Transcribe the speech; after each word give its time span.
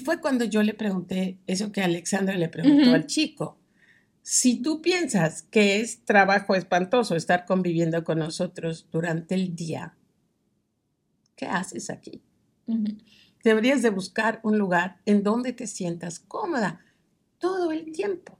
Y 0.00 0.02
fue 0.02 0.18
cuando 0.18 0.46
yo 0.46 0.62
le 0.62 0.72
pregunté 0.72 1.36
eso 1.46 1.72
que 1.72 1.82
Alexandra 1.82 2.34
le 2.34 2.48
preguntó 2.48 2.94
al 2.94 3.04
chico. 3.04 3.58
Si 4.22 4.62
tú 4.62 4.80
piensas 4.80 5.42
que 5.42 5.80
es 5.80 6.06
trabajo 6.06 6.54
espantoso 6.54 7.16
estar 7.16 7.44
conviviendo 7.44 8.02
con 8.02 8.18
nosotros 8.18 8.88
durante 8.90 9.34
el 9.34 9.54
día, 9.54 9.94
¿qué 11.36 11.44
haces 11.44 11.90
aquí? 11.90 12.22
Deberías 13.44 13.82
de 13.82 13.90
buscar 13.90 14.40
un 14.42 14.56
lugar 14.56 15.02
en 15.04 15.22
donde 15.22 15.52
te 15.52 15.66
sientas 15.66 16.18
cómoda 16.18 16.80
todo 17.38 17.70
el 17.70 17.92
tiempo. 17.92 18.38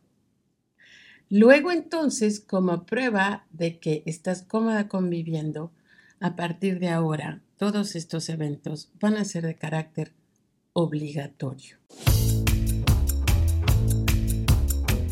Luego 1.28 1.72
entonces, 1.72 2.40
como 2.40 2.86
prueba 2.86 3.46
de 3.50 3.78
que 3.78 4.02
estás 4.06 4.44
cómoda 4.44 4.88
conviviendo, 4.88 5.72
a 6.20 6.36
partir 6.36 6.78
de 6.78 6.88
ahora, 6.88 7.42
todos 7.58 7.96
estos 7.96 8.30
eventos 8.30 8.90
van 8.98 9.18
a 9.18 9.26
ser 9.26 9.44
de 9.44 9.56
carácter 9.56 10.14
obligatorio. 10.72 11.76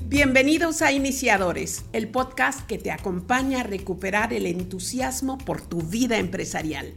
Bienvenidos 0.06 0.82
a 0.82 0.92
Iniciadores, 0.92 1.84
el 1.92 2.08
podcast 2.08 2.66
que 2.66 2.78
te 2.78 2.90
acompaña 2.90 3.60
a 3.60 3.64
recuperar 3.64 4.32
el 4.32 4.46
entusiasmo 4.46 5.36
por 5.38 5.60
tu 5.60 5.82
vida 5.82 6.18
empresarial. 6.18 6.94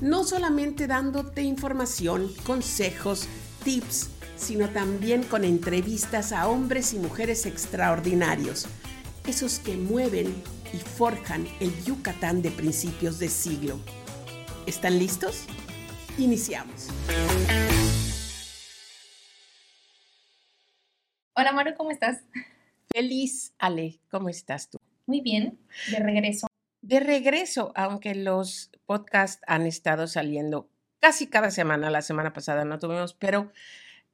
No 0.00 0.24
solamente 0.24 0.86
dándote 0.86 1.42
información, 1.42 2.30
consejos, 2.44 3.26
tips, 3.64 4.10
sino 4.36 4.68
también 4.70 5.22
con 5.24 5.44
entrevistas 5.44 6.32
a 6.32 6.48
hombres 6.48 6.94
y 6.94 6.98
mujeres 6.98 7.46
extraordinarios, 7.46 8.66
esos 9.26 9.58
que 9.58 9.76
mueven 9.76 10.34
y 10.72 10.78
forjan 10.78 11.46
el 11.60 11.72
Yucatán 11.84 12.42
de 12.42 12.50
principios 12.50 13.18
de 13.18 13.28
siglo. 13.28 13.78
¿Están 14.66 14.98
listos? 14.98 15.44
Iniciamos. 16.18 16.88
Hola 21.44 21.52
Maru, 21.52 21.74
¿cómo 21.76 21.90
estás? 21.90 22.22
Feliz, 22.90 23.52
Ale, 23.58 24.00
¿cómo 24.10 24.30
estás 24.30 24.70
tú? 24.70 24.78
Muy 25.04 25.20
bien, 25.20 25.58
de 25.90 25.98
regreso. 25.98 26.46
De 26.80 27.00
regreso, 27.00 27.70
aunque 27.76 28.14
los 28.14 28.70
podcasts 28.86 29.42
han 29.46 29.66
estado 29.66 30.06
saliendo 30.06 30.70
casi 31.00 31.26
cada 31.26 31.50
semana, 31.50 31.90
la 31.90 32.00
semana 32.00 32.32
pasada 32.32 32.64
no 32.64 32.78
tuvimos, 32.78 33.12
pero 33.12 33.52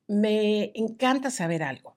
me 0.08 0.72
encanta 0.74 1.30
saber 1.30 1.62
algo. 1.62 1.96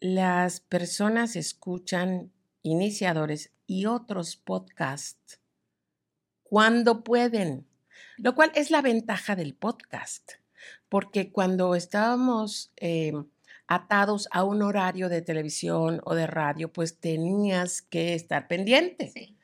Las 0.00 0.60
personas 0.60 1.36
escuchan 1.36 2.32
iniciadores 2.62 3.52
y 3.66 3.84
otros 3.84 4.36
podcasts 4.36 5.38
cuando 6.44 7.04
pueden, 7.04 7.66
lo 8.16 8.34
cual 8.34 8.52
es 8.54 8.70
la 8.70 8.80
ventaja 8.80 9.36
del 9.36 9.54
podcast, 9.54 10.32
porque 10.88 11.30
cuando 11.30 11.74
estábamos 11.74 12.72
em, 12.76 13.26
atados 13.68 14.28
a 14.30 14.44
un 14.44 14.62
horario 14.62 15.08
de 15.08 15.22
televisión 15.22 16.00
o 16.04 16.14
de 16.14 16.26
radio, 16.26 16.72
pues 16.72 16.98
tenías 16.98 17.82
que 17.82 18.14
estar 18.14 18.48
pendiente. 18.48 19.34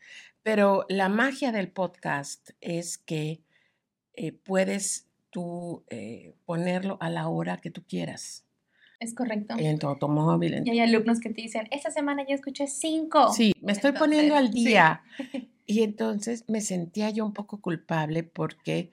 Pero 0.43 0.87
la 0.89 1.09
magia 1.09 1.53
del 1.53 1.71
podcast 1.71 2.51
es 2.61 2.99
que 2.99 3.41
eh, 4.15 4.33
puedes 4.33 5.09
tú 5.31 5.85
eh, 5.89 6.35
ponerlo 6.45 6.99
a 7.01 7.11
la 7.11 7.29
hora 7.29 7.57
que 7.57 7.71
tú 7.71 7.83
quieras. 7.87 8.45
Es 9.01 9.15
correcto. 9.15 9.55
En 9.59 9.79
tu 9.79 9.89
automóvil. 9.89 10.63
Y 10.65 10.71
hay 10.71 10.81
alumnos 10.81 11.19
que 11.19 11.31
te 11.31 11.43
dicen, 11.43 11.67
esta 11.73 11.91
semana 11.91 12.25
ya 12.29 12.37
escuché 12.37 12.69
cinco. 12.69 13.33
Sí, 13.33 13.53
me 13.61 13.73
estoy 13.73 13.93
poniendo 13.93 14.37
al 14.37 14.51
día. 14.51 15.03
Y 15.65 15.85
entonces 15.85 16.45
me 16.49 16.61
sentía 16.61 17.09
yo 17.11 17.25
un 17.25 17.33
poco 17.33 17.61
culpable 17.61 18.25
porque 18.25 18.91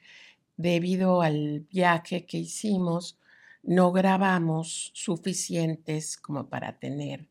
debido 0.55 1.22
al 1.22 1.61
viaje 1.72 2.25
que 2.25 2.38
hicimos, 2.38 3.19
no 3.63 3.91
grabamos 3.91 4.91
suficientes 4.93 6.17
como 6.17 6.47
para 6.49 6.79
tener 6.79 7.27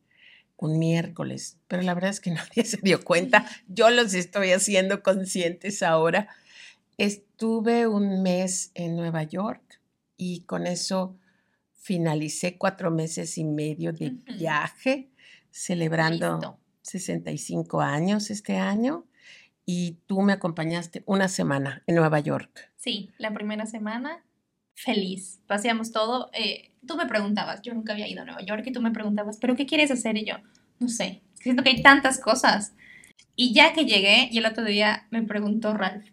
un 0.56 0.78
miércoles. 0.78 1.58
Pero 1.68 1.82
la 1.82 1.94
verdad 1.94 2.10
es 2.10 2.20
que 2.20 2.30
nadie 2.32 2.64
se 2.64 2.78
dio 2.82 3.04
cuenta. 3.04 3.46
Yo 3.68 3.90
los 3.90 4.14
estoy 4.14 4.52
haciendo 4.52 5.02
conscientes 5.02 5.82
ahora 5.82 6.28
Estuve 6.98 7.86
un 7.86 8.24
mes 8.24 8.72
en 8.74 8.96
Nueva 8.96 9.22
York 9.22 9.80
y 10.16 10.40
con 10.40 10.66
eso 10.66 11.16
finalicé 11.76 12.58
cuatro 12.58 12.90
meses 12.90 13.38
y 13.38 13.44
medio 13.44 13.92
de 13.92 14.16
viaje, 14.36 15.08
celebrando 15.52 16.58
65 16.82 17.80
años 17.80 18.30
este 18.32 18.56
año. 18.56 19.06
Y 19.64 19.98
tú 20.06 20.22
me 20.22 20.32
acompañaste 20.32 21.04
una 21.06 21.28
semana 21.28 21.84
en 21.86 21.94
Nueva 21.94 22.18
York. 22.18 22.72
Sí, 22.74 23.12
la 23.16 23.32
primera 23.32 23.64
semana 23.64 24.24
feliz. 24.84 25.40
Paseamos 25.46 25.92
todo. 25.92 26.30
Eh, 26.32 26.70
tú 26.86 26.96
me 26.96 27.06
preguntabas, 27.06 27.62
yo 27.62 27.74
nunca 27.74 27.92
había 27.92 28.08
ido 28.08 28.22
a 28.22 28.24
Nueva 28.24 28.42
York 28.42 28.64
y 28.66 28.72
tú 28.72 28.80
me 28.80 28.90
preguntabas, 28.90 29.38
¿pero 29.38 29.56
qué 29.56 29.66
quieres 29.66 29.90
hacer? 29.90 30.16
Y 30.16 30.24
yo, 30.24 30.36
no 30.78 30.88
sé, 30.88 31.22
siento 31.34 31.62
que 31.62 31.70
hay 31.70 31.82
tantas 31.82 32.20
cosas. 32.20 32.74
Y 33.34 33.52
ya 33.52 33.72
que 33.72 33.84
llegué, 33.84 34.28
y 34.30 34.38
el 34.38 34.46
otro 34.46 34.64
día 34.64 35.06
me 35.10 35.22
preguntó 35.22 35.74
Ralph, 35.74 36.06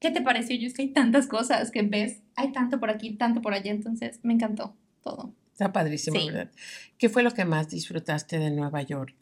¿qué 0.00 0.10
te 0.10 0.20
pareció? 0.20 0.56
Yo 0.56 0.66
es 0.66 0.74
que 0.74 0.82
hay 0.82 0.88
tantas 0.88 1.26
cosas 1.26 1.70
que 1.70 1.82
ves, 1.82 2.22
hay 2.36 2.52
tanto 2.52 2.78
por 2.80 2.90
aquí, 2.90 3.12
tanto 3.14 3.42
por 3.42 3.54
allá, 3.54 3.70
entonces 3.70 4.20
me 4.22 4.32
encantó 4.32 4.76
todo. 5.02 5.32
Está 5.52 5.72
padrísimo, 5.72 6.24
¿verdad? 6.26 6.50
¿Qué 6.98 7.08
fue 7.08 7.22
lo 7.22 7.32
que 7.32 7.44
más 7.44 7.68
disfrutaste 7.68 8.38
de 8.38 8.50
Nueva 8.50 8.82
York? 8.82 9.14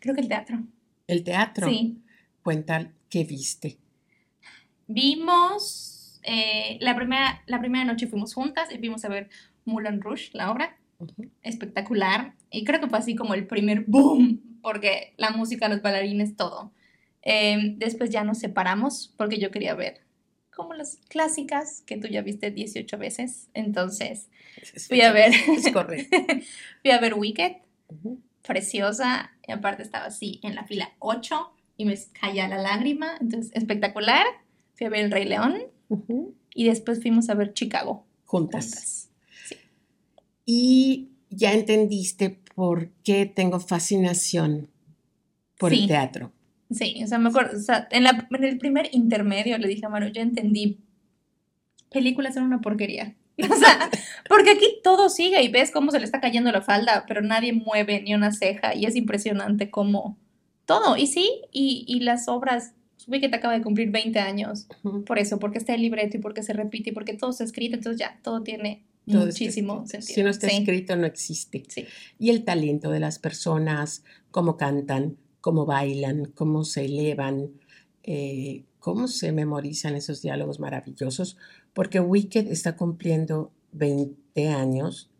Creo 0.00 0.14
que 0.14 0.20
el 0.20 0.28
teatro. 0.28 0.62
¿El 1.06 1.22
teatro? 1.22 1.68
Sí. 1.68 1.98
Cuenta, 2.42 2.90
¿qué 3.08 3.24
viste? 3.24 3.78
Vimos, 4.86 5.93
eh, 6.24 6.78
la, 6.80 6.96
primera, 6.96 7.42
la 7.46 7.60
primera 7.60 7.84
noche 7.84 8.06
fuimos 8.06 8.34
juntas 8.34 8.72
y 8.72 8.78
vimos 8.78 9.04
a 9.04 9.08
ver 9.08 9.28
Moulin 9.64 10.00
Rouge, 10.00 10.30
la 10.32 10.50
obra. 10.50 10.76
Espectacular. 11.42 12.34
Y 12.50 12.64
creo 12.64 12.80
que 12.80 12.88
fue 12.88 12.98
así 12.98 13.14
como 13.14 13.34
el 13.34 13.46
primer 13.46 13.84
boom, 13.86 14.58
porque 14.62 15.14
la 15.16 15.30
música, 15.30 15.68
los 15.68 15.82
bailarines, 15.82 16.36
todo. 16.36 16.72
Em, 17.22 17.78
después 17.78 18.10
ya 18.10 18.24
nos 18.24 18.38
separamos 18.38 19.12
porque 19.16 19.38
yo 19.38 19.50
quería 19.50 19.74
ver 19.74 20.02
como 20.54 20.74
las 20.74 20.98
clásicas 21.08 21.82
que 21.86 21.96
tú 21.96 22.06
ya 22.06 22.22
viste 22.22 22.50
18 22.50 22.96
veces. 22.96 23.48
Entonces, 23.54 24.28
fui 24.88 25.00
a 25.00 25.12
ver. 25.12 25.32
Es 25.48 25.72
correcto. 25.72 26.16
fui 26.82 26.90
a 26.90 27.00
ver 27.00 27.14
Wicked, 27.14 27.56
preciosa. 28.42 29.32
Y 29.46 29.52
aparte 29.52 29.82
estaba 29.82 30.06
así 30.06 30.40
en 30.42 30.54
la 30.54 30.64
fila 30.64 30.92
8 31.00 31.52
y 31.76 31.84
me 31.84 31.98
caía 32.20 32.48
la 32.48 32.58
lágrima. 32.58 33.16
Entonces, 33.20 33.52
espectacular. 33.54 34.24
Fui 34.74 34.86
a 34.86 34.90
ver 34.90 35.04
El 35.04 35.10
Rey 35.10 35.24
León 35.24 35.73
y 36.54 36.64
después 36.64 37.00
fuimos 37.00 37.28
a 37.28 37.34
ver 37.34 37.52
Chicago. 37.52 38.04
Juntas. 38.24 39.10
Sí. 39.46 39.56
Y 40.46 41.08
ya 41.30 41.52
entendiste 41.52 42.38
por 42.54 42.90
qué 43.02 43.26
tengo 43.26 43.60
fascinación 43.60 44.68
por 45.58 45.72
el 45.72 45.86
teatro. 45.86 46.32
Sí, 46.70 47.02
o 47.04 47.06
sea, 47.06 47.18
me 47.18 47.28
acuerdo, 47.28 47.56
o 47.56 47.60
sea, 47.60 47.88
en, 47.90 48.04
la, 48.04 48.26
en 48.30 48.44
el 48.44 48.58
primer 48.58 48.88
intermedio 48.92 49.58
le 49.58 49.68
dije 49.68 49.86
a 49.86 49.88
Maru, 49.88 50.08
yo 50.08 50.22
entendí, 50.22 50.78
películas 51.90 52.34
son 52.34 52.44
una 52.44 52.60
porquería. 52.60 53.14
O 53.50 53.56
sea, 53.56 53.90
porque 54.28 54.50
aquí 54.50 54.78
todo 54.84 55.08
sigue 55.08 55.42
y 55.42 55.48
ves 55.48 55.72
cómo 55.72 55.90
se 55.90 55.98
le 55.98 56.04
está 56.04 56.20
cayendo 56.20 56.52
la 56.52 56.62
falda, 56.62 57.04
pero 57.08 57.20
nadie 57.20 57.52
mueve 57.52 58.00
ni 58.00 58.14
una 58.14 58.30
ceja 58.30 58.76
y 58.76 58.86
es 58.86 58.94
impresionante 58.94 59.70
cómo 59.70 60.16
todo. 60.66 60.96
Y 60.96 61.08
sí, 61.08 61.42
y, 61.50 61.84
y 61.88 62.00
las 62.00 62.28
obras, 62.28 62.74
que 63.20 63.28
te 63.28 63.36
acaba 63.36 63.54
de 63.54 63.62
cumplir 63.62 63.90
20 63.90 64.18
años 64.18 64.66
por 65.06 65.18
eso, 65.18 65.38
porque 65.38 65.58
está 65.58 65.74
el 65.74 65.82
libreto 65.82 66.16
y 66.16 66.20
porque 66.20 66.42
se 66.42 66.52
repite 66.52 66.90
y 66.90 66.92
porque 66.92 67.14
todo 67.14 67.30
está 67.30 67.44
escrito, 67.44 67.76
entonces 67.76 68.00
ya, 68.00 68.18
todo 68.22 68.42
tiene 68.42 68.84
muchísimo 69.06 69.86
sentido. 69.86 70.14
Si 70.14 70.22
no 70.22 70.30
está 70.30 70.46
escrito, 70.46 70.96
no 70.96 71.06
existe. 71.06 71.64
Sí. 71.68 71.84
Y 72.18 72.30
el 72.30 72.44
talento 72.44 72.90
de 72.90 73.00
las 73.00 73.18
personas, 73.18 74.04
cómo 74.30 74.56
cantan, 74.56 75.16
cómo 75.40 75.66
bailan, 75.66 76.24
cómo 76.34 76.64
se 76.64 76.86
elevan, 76.86 77.50
eh, 78.02 78.64
cómo 78.78 79.08
se 79.08 79.32
memorizan 79.32 79.94
esos 79.94 80.22
diálogos 80.22 80.58
maravillosos, 80.60 81.36
porque 81.74 82.00
Wicked 82.00 82.48
está 82.48 82.76
cumpliendo 82.76 83.52
20 83.72 84.48
años, 84.48 85.10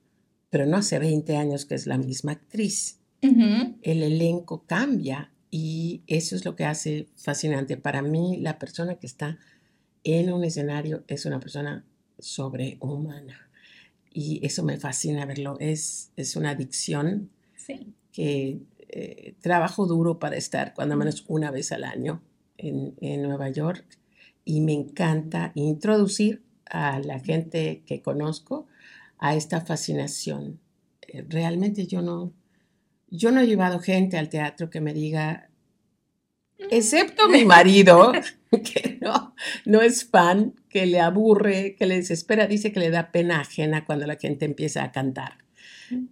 pero 0.48 0.66
no 0.66 0.78
hace 0.78 0.98
20 0.98 1.36
años 1.36 1.66
que 1.66 1.74
es 1.74 1.86
la 1.86 1.98
misma 1.98 2.32
actriz. 2.32 3.00
El 3.20 4.02
elenco 4.02 4.64
cambia 4.66 5.33
y 5.56 6.02
eso 6.08 6.34
es 6.34 6.44
lo 6.44 6.56
que 6.56 6.64
hace 6.64 7.06
fascinante. 7.14 7.76
Para 7.76 8.02
mí, 8.02 8.38
la 8.38 8.58
persona 8.58 8.96
que 8.96 9.06
está 9.06 9.38
en 10.02 10.32
un 10.32 10.42
escenario 10.42 11.04
es 11.06 11.26
una 11.26 11.38
persona 11.38 11.84
sobrehumana 12.18 13.48
y 14.10 14.44
eso 14.44 14.64
me 14.64 14.78
fascina 14.78 15.26
verlo. 15.26 15.56
Es, 15.60 16.10
es 16.16 16.34
una 16.34 16.50
adicción 16.50 17.30
que 18.10 18.62
eh, 18.88 19.36
trabajo 19.42 19.86
duro 19.86 20.18
para 20.18 20.34
estar 20.34 20.74
cuando 20.74 20.96
menos 20.96 21.24
una 21.28 21.52
vez 21.52 21.70
al 21.70 21.84
año 21.84 22.20
en, 22.58 23.22
Nueva 23.22 23.48
York 23.48 23.86
y 24.44 24.60
me 24.60 24.72
encanta 24.72 25.52
introducir 25.54 26.42
a 26.66 26.98
la 26.98 27.20
gente 27.20 27.84
que 27.86 28.02
conozco 28.02 28.66
a 29.18 29.36
esta 29.36 29.60
fascinación. 29.60 30.58
Eh, 31.02 31.24
realmente 31.28 31.86
yo 31.86 32.02
no, 32.02 32.32
yo 33.16 33.30
no 33.30 33.40
he 33.40 33.46
llevado 33.46 33.78
gente 33.78 34.18
al 34.18 34.28
teatro 34.28 34.70
que 34.70 34.80
me 34.80 34.92
diga, 34.92 35.48
excepto 36.70 37.28
mi 37.28 37.44
marido, 37.44 38.12
que 38.50 38.98
no, 39.00 39.34
no 39.64 39.80
es 39.82 40.04
fan, 40.04 40.54
que 40.68 40.86
le 40.86 41.00
aburre, 41.00 41.76
que 41.76 41.86
le 41.86 41.96
desespera, 41.96 42.46
dice 42.46 42.72
que 42.72 42.80
le 42.80 42.90
da 42.90 43.12
pena 43.12 43.40
ajena 43.40 43.84
cuando 43.84 44.06
la 44.06 44.16
gente 44.16 44.44
empieza 44.44 44.82
a 44.82 44.92
cantar. 44.92 45.38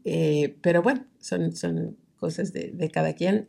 Eh, 0.05 0.57
pero 0.61 0.83
bueno, 0.83 1.07
son, 1.19 1.57
son 1.57 1.97
cosas 2.17 2.53
de, 2.53 2.71
de, 2.73 2.91
cada 2.91 3.15
quien, 3.15 3.49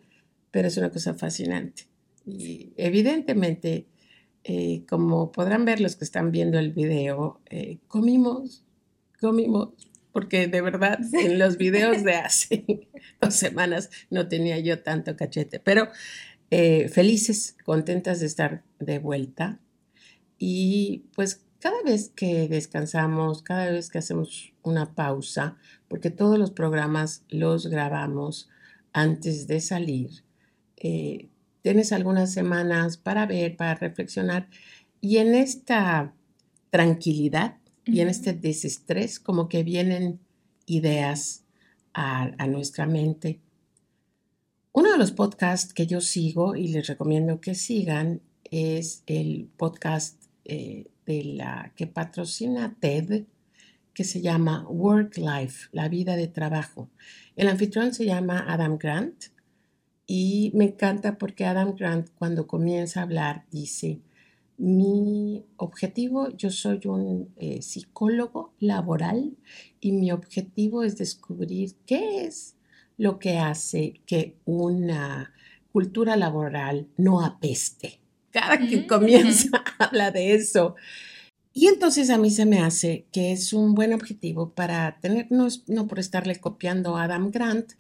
pero 0.51 0.67
es 0.67 0.77
una 0.77 0.89
cosa 0.89 1.13
fascinante. 1.13 1.83
Y 2.25 2.73
evidentemente, 2.77 3.87
eh, 4.43 4.83
como 4.89 5.31
podrán 5.31 5.65
ver 5.65 5.79
los 5.79 5.95
que 5.95 6.05
están 6.05 6.31
viendo 6.31 6.57
el 6.57 6.71
video, 6.71 7.41
eh, 7.49 7.79
comimos, 7.87 8.63
comimos, 9.19 9.69
porque 10.13 10.47
de 10.47 10.61
verdad 10.61 10.99
en 11.13 11.39
los 11.39 11.57
videos 11.57 12.03
de 12.03 12.13
hace 12.15 12.87
dos 13.19 13.33
semanas 13.33 13.89
no 14.09 14.29
tenía 14.29 14.59
yo 14.59 14.81
tanto 14.81 15.17
cachete, 15.17 15.59
pero 15.59 15.89
eh, 16.51 16.87
felices, 16.87 17.57
contentas 17.65 18.19
de 18.19 18.27
estar 18.27 18.63
de 18.79 18.99
vuelta. 18.99 19.59
Y 20.37 21.05
pues 21.15 21.41
cada 21.59 21.81
vez 21.81 22.11
que 22.15 22.47
descansamos, 22.47 23.41
cada 23.41 23.71
vez 23.71 23.89
que 23.89 23.97
hacemos 23.97 24.53
una 24.61 24.93
pausa, 24.93 25.57
porque 25.87 26.11
todos 26.11 26.37
los 26.37 26.51
programas 26.51 27.23
los 27.29 27.67
grabamos 27.67 28.49
antes 28.93 29.47
de 29.47 29.61
salir, 29.61 30.23
eh, 30.77 31.29
tienes 31.63 31.91
algunas 31.91 32.31
semanas 32.31 32.97
para 32.97 33.25
ver, 33.25 33.55
para 33.55 33.75
reflexionar. 33.75 34.47
Y 35.01 35.17
en 35.17 35.33
esta 35.33 36.13
tranquilidad 36.69 37.57
y 37.85 37.99
en 38.01 38.09
este 38.09 38.33
desestrés, 38.33 39.19
como 39.19 39.49
que 39.49 39.63
vienen 39.63 40.19
ideas 40.65 41.43
a, 41.93 42.31
a 42.37 42.47
nuestra 42.47 42.85
mente 42.85 43.39
uno 44.75 44.91
de 44.91 44.97
los 44.97 45.11
podcasts 45.11 45.71
que 45.71 45.85
yo 45.85 46.01
sigo 46.01 46.55
y 46.55 46.69
les 46.69 46.87
recomiendo 46.87 47.39
que 47.39 47.53
sigan 47.53 48.21
es 48.49 49.03
el 49.05 49.47
podcast 49.55 50.23
eh, 50.45 50.87
de 51.05 51.23
la 51.23 51.73
que 51.75 51.85
patrocina 51.85 52.75
TED, 52.79 53.25
que 53.93 54.03
se 54.03 54.21
llama 54.21 54.65
Work 54.67 55.17
Life, 55.17 55.69
la 55.73 55.89
vida 55.89 56.15
de 56.15 56.27
trabajo. 56.27 56.89
El 57.35 57.49
anfitrión 57.49 57.93
se 57.93 58.05
llama 58.05 58.45
Adam 58.47 58.79
Grant 58.79 59.25
y 60.07 60.51
me 60.55 60.65
encanta 60.65 61.19
porque 61.19 61.45
Adam 61.45 61.75
Grant 61.75 62.09
cuando 62.15 62.47
comienza 62.47 63.01
a 63.01 63.03
hablar 63.03 63.45
dice, 63.51 64.01
mi 64.57 65.45
objetivo, 65.57 66.29
yo 66.29 66.49
soy 66.51 66.81
un 66.85 67.33
eh, 67.37 67.61
psicólogo 67.61 68.53
laboral 68.59 69.35
y 69.79 69.91
mi 69.91 70.11
objetivo 70.11 70.83
es 70.83 70.97
descubrir 70.97 71.75
qué 71.85 72.25
es 72.25 72.55
lo 72.97 73.19
que 73.19 73.39
hace 73.39 74.01
que 74.05 74.37
una 74.45 75.33
cultura 75.71 76.15
laboral 76.15 76.87
no 76.97 77.25
apeste. 77.25 77.99
Cada 78.31 78.57
que 78.57 78.87
comienza 78.87 79.49
habla 79.79 80.11
de 80.11 80.33
eso. 80.35 80.75
Y 81.53 81.67
entonces 81.67 82.09
a 82.09 82.17
mí 82.17 82.31
se 82.31 82.45
me 82.45 82.59
hace 82.59 83.05
que 83.11 83.31
es 83.31 83.53
un 83.53 83.75
buen 83.75 83.93
objetivo 83.93 84.53
para 84.53 84.99
tener, 85.01 85.27
no, 85.29 85.47
no 85.67 85.87
por 85.87 85.99
estarle 85.99 86.37
copiando 86.37 86.97
a 86.97 87.03
Adam 87.03 87.29
Grant, 87.29 87.73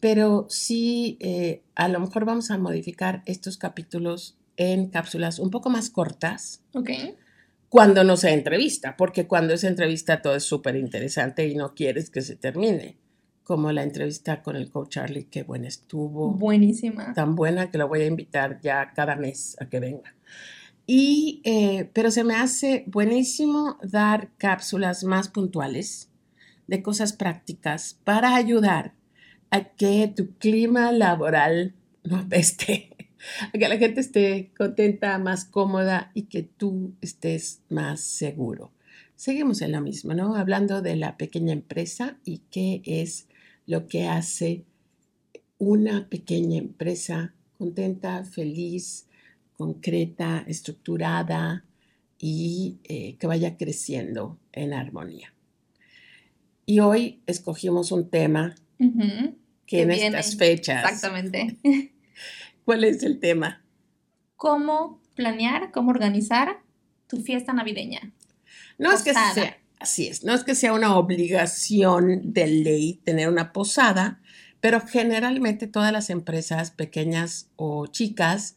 pero 0.00 0.46
sí 0.50 1.16
eh, 1.20 1.62
a 1.74 1.88
lo 1.88 1.98
mejor 2.00 2.26
vamos 2.26 2.50
a 2.50 2.58
modificar 2.58 3.22
estos 3.24 3.56
capítulos 3.56 4.36
en 4.56 4.88
cápsulas 4.88 5.38
un 5.38 5.50
poco 5.50 5.70
más 5.70 5.90
cortas. 5.90 6.62
Ok. 6.74 6.90
Cuando 7.68 8.04
no 8.04 8.16
sea 8.16 8.32
entrevista, 8.32 8.96
porque 8.96 9.26
cuando 9.26 9.54
es 9.54 9.64
entrevista 9.64 10.22
todo 10.22 10.36
es 10.36 10.44
súper 10.44 10.76
interesante 10.76 11.46
y 11.46 11.54
no 11.54 11.74
quieres 11.74 12.10
que 12.10 12.22
se 12.22 12.36
termine 12.36 12.96
como 13.46 13.70
la 13.70 13.84
entrevista 13.84 14.42
con 14.42 14.56
el 14.56 14.70
coach 14.70 14.94
Charlie, 14.94 15.28
qué 15.30 15.44
buena 15.44 15.68
estuvo. 15.68 16.32
Buenísima. 16.32 17.14
Tan 17.14 17.36
buena 17.36 17.70
que 17.70 17.78
lo 17.78 17.86
voy 17.86 18.00
a 18.00 18.06
invitar 18.06 18.60
ya 18.60 18.92
cada 18.92 19.14
mes 19.14 19.56
a 19.60 19.68
que 19.68 19.78
venga. 19.78 20.16
Y, 20.84 21.42
eh, 21.44 21.88
pero 21.92 22.10
se 22.10 22.24
me 22.24 22.34
hace 22.34 22.84
buenísimo 22.88 23.78
dar 23.82 24.30
cápsulas 24.36 25.04
más 25.04 25.28
puntuales 25.28 26.10
de 26.66 26.82
cosas 26.82 27.12
prácticas 27.12 28.00
para 28.02 28.34
ayudar 28.34 28.94
a 29.50 29.62
que 29.62 30.12
tu 30.14 30.36
clima 30.38 30.90
laboral 30.90 31.76
no 32.02 32.16
apeste, 32.26 32.95
a 33.52 33.58
que 33.58 33.68
la 33.68 33.78
gente 33.78 34.00
esté 34.00 34.52
contenta, 34.56 35.18
más 35.18 35.44
cómoda 35.44 36.10
y 36.14 36.22
que 36.22 36.42
tú 36.42 36.94
estés 37.00 37.62
más 37.68 38.00
seguro. 38.00 38.72
Seguimos 39.16 39.62
en 39.62 39.72
lo 39.72 39.80
mismo, 39.80 40.14
¿no? 40.14 40.34
Hablando 40.34 40.82
de 40.82 40.96
la 40.96 41.16
pequeña 41.16 41.52
empresa 41.52 42.18
y 42.24 42.42
qué 42.50 42.82
es 42.84 43.28
lo 43.66 43.86
que 43.86 44.06
hace 44.06 44.64
una 45.58 46.08
pequeña 46.08 46.58
empresa 46.58 47.34
contenta, 47.56 48.24
feliz, 48.24 49.06
concreta, 49.56 50.44
estructurada 50.46 51.64
y 52.18 52.78
eh, 52.84 53.16
que 53.18 53.26
vaya 53.26 53.56
creciendo 53.56 54.38
en 54.52 54.74
armonía. 54.74 55.32
Y 56.66 56.80
hoy 56.80 57.22
escogimos 57.26 57.92
un 57.92 58.10
tema 58.10 58.54
que 59.66 59.82
en 59.82 59.90
estas 59.92 60.36
fechas. 60.36 60.84
Exactamente. 60.84 61.56
¿Cuál 62.66 62.82
es 62.82 63.04
el 63.04 63.20
tema? 63.20 63.64
¿Cómo 64.34 65.00
planear, 65.14 65.70
cómo 65.70 65.90
organizar 65.90 66.58
tu 67.06 67.18
fiesta 67.18 67.52
navideña? 67.52 68.12
No 68.76 68.92
es 68.92 69.02
que 69.02 69.14
sea 69.14 69.56
Así 69.78 70.08
es, 70.08 70.24
no 70.24 70.34
es 70.34 70.42
que 70.42 70.56
sea 70.56 70.72
una 70.72 70.96
obligación 70.96 72.32
de 72.32 72.48
ley 72.48 73.00
tener 73.04 73.28
una 73.28 73.52
posada, 73.52 74.20
pero 74.60 74.80
generalmente 74.80 75.68
todas 75.68 75.92
las 75.92 76.10
empresas 76.10 76.72
pequeñas 76.72 77.50
o 77.54 77.86
chicas 77.86 78.56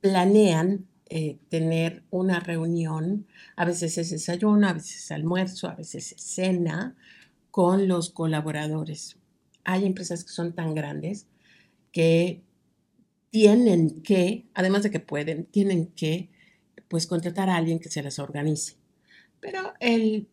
planean 0.00 0.86
eh, 1.08 1.38
tener 1.48 2.04
una 2.10 2.38
reunión, 2.38 3.26
a 3.56 3.64
veces 3.64 3.98
es 3.98 4.10
desayuno, 4.10 4.68
a 4.68 4.74
veces 4.74 4.96
es 5.04 5.10
almuerzo, 5.10 5.68
a 5.68 5.74
veces 5.74 6.12
es 6.12 6.22
cena 6.22 6.94
con 7.50 7.88
los 7.88 8.10
colaboradores. 8.10 9.16
Hay 9.64 9.86
empresas 9.86 10.22
que 10.22 10.30
son 10.30 10.52
tan 10.52 10.74
grandes 10.74 11.26
que 11.90 12.44
tienen 13.30 14.02
que, 14.02 14.46
además 14.54 14.82
de 14.82 14.90
que 14.90 15.00
pueden, 15.00 15.46
tienen 15.46 15.86
que 15.86 16.30
pues 16.88 17.06
contratar 17.06 17.48
a 17.48 17.56
alguien 17.56 17.78
que 17.78 17.88
se 17.88 18.02
las 18.02 18.18
organice. 18.18 18.74
Pero 19.40 19.72
el, 19.80 20.28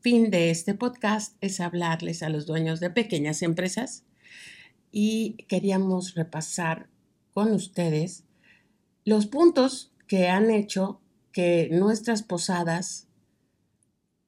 fin 0.00 0.30
de 0.30 0.50
este 0.50 0.74
podcast 0.74 1.36
es 1.40 1.60
hablarles 1.60 2.22
a 2.22 2.30
los 2.30 2.46
dueños 2.46 2.80
de 2.80 2.90
pequeñas 2.90 3.42
empresas 3.42 4.04
y 4.90 5.36
queríamos 5.48 6.14
repasar 6.14 6.88
con 7.32 7.52
ustedes 7.52 8.24
los 9.04 9.26
puntos 9.26 9.92
que 10.08 10.28
han 10.28 10.50
hecho 10.50 11.00
que 11.32 11.68
nuestras 11.70 12.22
posadas, 12.22 13.06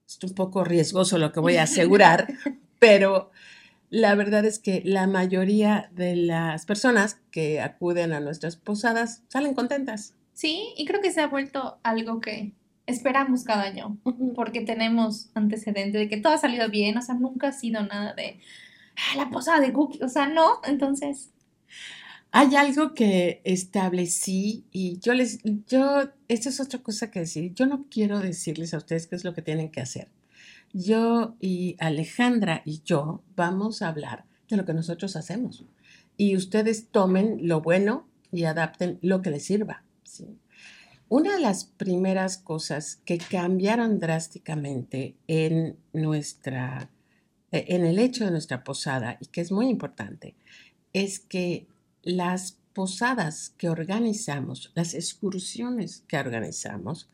es 0.07 0.19
un 0.23 0.35
poco 0.35 0.63
riesgoso 0.63 1.19
lo 1.19 1.33
que 1.33 1.41
voy 1.41 1.57
a 1.57 1.65
asegurar, 1.65 2.29
pero 2.79 3.31
la 3.97 4.15
verdad 4.15 4.45
es 4.45 4.59
que 4.59 4.83
la 4.85 5.07
mayoría 5.07 5.89
de 5.95 6.17
las 6.17 6.67
personas 6.67 7.19
que 7.31 7.63
acuden 7.63 8.13
a 8.13 8.21
nuestras 8.21 8.57
posadas 8.57 9.23
salen 9.29 9.55
contentas. 9.55 10.15
Sí, 10.35 10.75
y 10.77 10.85
creo 10.85 11.01
que 11.01 11.11
se 11.11 11.23
ha 11.23 11.29
vuelto 11.29 11.79
algo 11.83 12.21
que 12.21 12.53
esperamos 12.85 13.45
cada 13.45 13.63
año, 13.63 13.97
porque 14.35 14.61
tenemos 14.61 15.31
antecedentes 15.33 15.99
de 15.99 16.09
que 16.11 16.19
todo 16.19 16.35
ha 16.35 16.39
salido 16.39 16.69
bien, 16.69 16.99
o 16.99 17.01
sea, 17.01 17.15
nunca 17.15 17.49
ha 17.49 17.53
sido 17.53 17.83
nada 17.87 18.13
de 18.13 18.39
ah, 18.97 19.17
la 19.17 19.31
posada 19.31 19.61
de 19.61 19.73
cookie, 19.73 20.03
o 20.03 20.09
sea, 20.09 20.29
no, 20.29 20.61
entonces... 20.65 21.31
Hay 22.33 22.55
algo 22.55 22.93
que 22.93 23.41
establecí 23.45 24.67
y 24.73 24.99
yo 24.99 25.15
les, 25.15 25.39
yo, 25.67 26.11
esta 26.29 26.51
es 26.51 26.61
otra 26.61 26.83
cosa 26.83 27.11
que 27.11 27.21
decir, 27.21 27.55
yo 27.55 27.65
no 27.65 27.87
quiero 27.91 28.21
decirles 28.21 28.75
a 28.75 28.77
ustedes 28.77 29.07
qué 29.07 29.17
es 29.17 29.25
lo 29.25 29.33
que 29.33 29.41
tienen 29.41 29.71
que 29.71 29.81
hacer. 29.81 30.09
Yo 30.79 31.37
y 31.41 31.75
Alejandra 31.79 32.61
y 32.67 32.83
yo 32.83 33.23
vamos 33.35 33.81
a 33.81 33.89
hablar 33.89 34.27
de 34.51 34.59
lo 34.59 34.67
que 34.67 34.75
nosotros 34.75 35.17
hacemos 35.17 35.65
y 36.19 36.37
ustedes 36.37 36.89
tomen 36.89 37.49
lo 37.49 37.63
bueno 37.63 38.07
y 38.31 38.45
adapten 38.45 38.99
lo 39.01 39.23
que 39.23 39.31
les 39.31 39.45
sirva. 39.45 39.85
Una 41.09 41.37
de 41.37 41.41
las 41.41 41.65
primeras 41.65 42.37
cosas 42.37 42.97
que 43.07 43.17
cambiaron 43.17 43.99
drásticamente 43.99 45.17
en 45.29 45.79
nuestra 45.95 46.91
e, 47.53 47.65
en 47.69 47.87
el 47.87 47.99
hecho 47.99 48.27
de 48.27 48.31
nuestra 48.31 48.63
posada 48.63 49.17
y 49.19 49.27
que 49.29 49.41
es 49.41 49.51
muy 49.51 49.69
importante 49.71 50.35
es 50.93 51.21
que 51.21 51.69
las 52.03 52.59
posadas 52.75 53.55
que 53.57 53.71
organizamos, 53.71 54.73
las 54.75 54.93
excursiones 54.93 56.05
que 56.07 56.19
organizamos, 56.19 57.09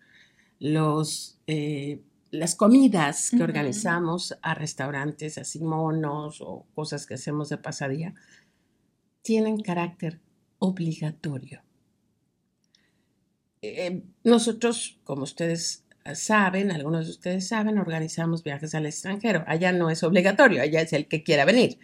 los, 0.58 1.38
eh, 1.46 2.00
las 2.32 2.56
comidas 2.56 3.30
que 3.30 3.42
organizamos 3.42 4.36
a 4.42 4.54
restaurantes 4.54 5.38
así 5.38 5.60
monos 5.60 6.40
o 6.40 6.66
cosas 6.74 7.06
que 7.06 7.14
hacemos 7.14 7.50
de 7.50 7.58
pasadía, 7.58 8.14
tienen 9.20 9.60
carácter 9.60 10.18
obligatorio. 10.58 11.62
Eh, 13.60 14.02
nosotros, 14.24 14.98
como 15.04 15.22
ustedes 15.22 15.84
saben, 16.14 16.72
algunos 16.72 17.06
de 17.06 17.12
ustedes 17.12 17.46
saben, 17.46 17.78
organizamos 17.78 18.42
viajes 18.42 18.74
al 18.74 18.86
extranjero. 18.86 19.44
Allá 19.46 19.72
no 19.72 19.90
es 19.90 20.02
obligatorio, 20.02 20.62
allá 20.62 20.80
es 20.80 20.92
el 20.94 21.06
que 21.06 21.22
quiera 21.22 21.44
venir. 21.44 21.78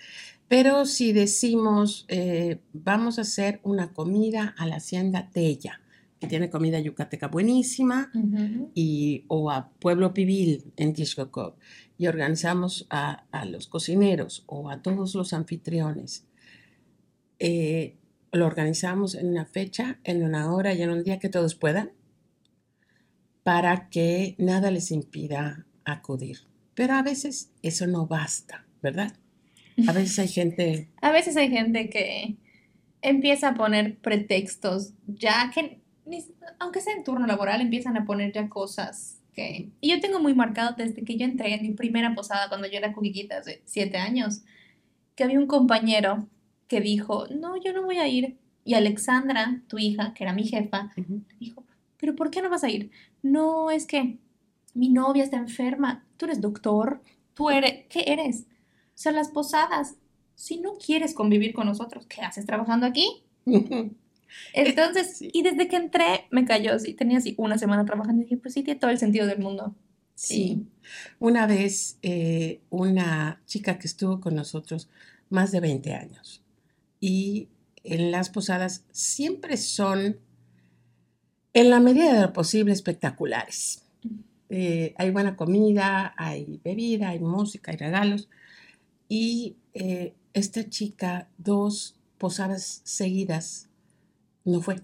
Pero 0.48 0.86
si 0.86 1.12
decimos, 1.12 2.06
eh, 2.08 2.60
vamos 2.72 3.18
a 3.18 3.22
hacer 3.22 3.60
una 3.62 3.92
comida 3.92 4.54
a 4.56 4.66
la 4.66 4.76
hacienda 4.76 5.28
Tella, 5.30 5.80
que 6.20 6.26
tiene 6.26 6.50
comida 6.50 6.80
yucateca 6.80 7.28
buenísima, 7.28 8.10
Ujú. 8.14 8.70
y, 8.74 9.24
o 9.28 9.50
a 9.50 9.70
Pueblo 9.78 10.12
Pibil 10.12 10.64
en 10.76 10.92
Tishkokov, 10.92 11.54
y 11.96 12.06
organizamos 12.06 12.86
a, 12.90 13.24
a 13.30 13.44
los 13.44 13.66
cocineros 13.68 14.44
o 14.46 14.70
a 14.70 14.82
todos 14.82 15.14
los 15.14 15.32
anfitriones. 15.32 16.26
Eh, 17.38 17.96
lo 18.32 18.46
organizamos 18.46 19.14
en 19.14 19.28
una 19.28 19.46
fecha, 19.46 19.98
en 20.04 20.22
una 20.22 20.52
hora 20.52 20.74
y 20.74 20.82
en 20.82 20.90
un 20.90 21.02
día 21.02 21.18
que 21.18 21.28
todos 21.28 21.54
puedan, 21.54 21.92
para 23.42 23.88
que 23.88 24.34
nada 24.38 24.70
les 24.70 24.90
impida 24.90 25.66
acudir. 25.84 26.38
Pero 26.74 26.94
a 26.94 27.02
veces 27.02 27.50
eso 27.62 27.86
no 27.86 28.06
basta, 28.06 28.66
¿verdad? 28.82 29.14
A 29.86 29.92
veces 29.92 30.18
hay 30.18 30.28
gente 30.28 30.88
A 31.00 31.12
veces 31.12 31.36
hay 31.36 31.48
gente 31.48 31.88
que 31.88 32.36
empieza 33.00 33.48
a 33.48 33.54
poner 33.54 33.96
pretextos, 33.98 34.92
ya 35.06 35.50
que, 35.54 35.80
aunque 36.58 36.80
sea 36.80 36.94
en 36.94 37.04
turno 37.04 37.26
laboral, 37.26 37.60
empiezan 37.60 37.96
a 37.96 38.04
poner 38.04 38.32
ya 38.32 38.48
cosas 38.48 39.20
que... 39.34 39.70
Y 39.80 39.90
yo 39.90 40.00
tengo 40.00 40.20
muy 40.20 40.34
marcado 40.34 40.74
desde 40.76 41.04
que 41.04 41.16
yo 41.16 41.24
entré 41.24 41.54
en 41.54 41.62
mi 41.62 41.72
primera 41.72 42.14
posada, 42.14 42.48
cuando 42.48 42.66
yo 42.68 42.78
era 42.78 42.92
cuquiquita, 42.92 43.38
hace 43.38 43.62
siete 43.64 43.98
años, 43.98 44.42
que 45.14 45.24
había 45.24 45.38
un 45.38 45.46
compañero 45.46 46.26
que 46.66 46.80
dijo, 46.80 47.26
no, 47.28 47.56
yo 47.56 47.72
no 47.72 47.82
voy 47.82 47.98
a 47.98 48.08
ir. 48.08 48.36
Y 48.64 48.74
Alexandra, 48.74 49.62
tu 49.68 49.78
hija, 49.78 50.12
que 50.14 50.24
era 50.24 50.32
mi 50.32 50.44
jefa, 50.44 50.90
Ujú. 50.96 51.22
dijo, 51.40 51.64
pero 51.98 52.14
¿por 52.14 52.30
qué 52.30 52.42
no 52.42 52.50
vas 52.50 52.64
a 52.64 52.70
ir? 52.70 52.90
No, 53.22 53.70
es 53.70 53.86
que 53.86 54.18
mi 54.74 54.88
novia 54.90 55.24
está 55.24 55.36
enferma, 55.38 56.04
tú 56.16 56.26
eres 56.26 56.40
doctor, 56.40 57.02
tú 57.34 57.50
eres, 57.50 57.86
¿qué 57.88 58.04
eres? 58.06 58.42
O 58.42 59.00
sea, 59.00 59.12
las 59.12 59.28
posadas, 59.28 59.96
si 60.34 60.58
no 60.60 60.74
quieres 60.74 61.14
convivir 61.14 61.54
con 61.54 61.66
nosotros, 61.66 62.06
¿qué 62.06 62.20
haces 62.20 62.46
trabajando 62.46 62.86
aquí? 62.86 63.22
Entonces, 64.52 65.16
Sí. 65.18 65.30
y 65.32 65.42
desde 65.42 65.68
que 65.68 65.76
entré, 65.76 66.26
me 66.30 66.44
cayó 66.44 66.74
así, 66.74 66.94
tenía 66.94 67.18
así 67.18 67.34
una 67.38 67.58
semana 67.58 67.84
trabajando 67.84 68.22
y 68.22 68.24
dije, 68.24 68.36
pues 68.36 68.54
sí, 68.54 68.62
tiene 68.62 68.80
todo 68.80 68.90
el 68.90 68.98
sentido 68.98 69.26
del 69.26 69.38
mundo. 69.38 69.74
Sí. 70.14 70.66
Una 71.18 71.46
vez 71.46 71.98
eh, 72.02 72.60
una 72.70 73.40
chica 73.46 73.78
que 73.78 73.86
estuvo 73.86 74.20
con 74.20 74.34
nosotros 74.34 74.88
más 75.30 75.52
de 75.52 75.60
20 75.60 75.94
años 75.94 76.42
y 77.00 77.48
en 77.84 78.10
las 78.10 78.28
posadas 78.30 78.84
siempre 78.90 79.56
son, 79.56 80.18
en 81.54 81.70
la 81.70 81.80
medida 81.80 82.12
de 82.14 82.20
lo 82.22 82.32
posible, 82.32 82.72
espectaculares. 82.72 83.82
Eh, 84.50 84.94
hay 84.96 85.10
buena 85.10 85.36
comida, 85.36 86.14
hay 86.16 86.60
bebida, 86.64 87.10
hay 87.10 87.20
música, 87.20 87.70
hay 87.70 87.76
regalos. 87.76 88.28
Y 89.08 89.56
eh, 89.74 90.14
esta 90.32 90.68
chica, 90.68 91.28
dos 91.38 91.96
posadas 92.18 92.80
seguidas, 92.84 93.67
no 94.48 94.60
fue. 94.60 94.80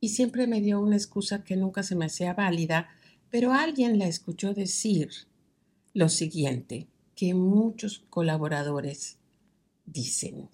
Y 0.00 0.08
siempre 0.08 0.46
me 0.46 0.60
dio 0.60 0.80
una 0.80 0.96
excusa 0.96 1.44
que 1.44 1.56
nunca 1.56 1.82
se 1.82 1.94
me 1.94 2.06
hacía 2.06 2.34
válida, 2.34 2.88
pero 3.30 3.52
alguien 3.52 3.98
la 3.98 4.06
escuchó 4.06 4.52
decir 4.54 5.10
lo 5.94 6.08
siguiente, 6.08 6.88
que 7.14 7.34
muchos 7.34 8.04
colaboradores 8.10 9.18
dicen, 9.84 10.48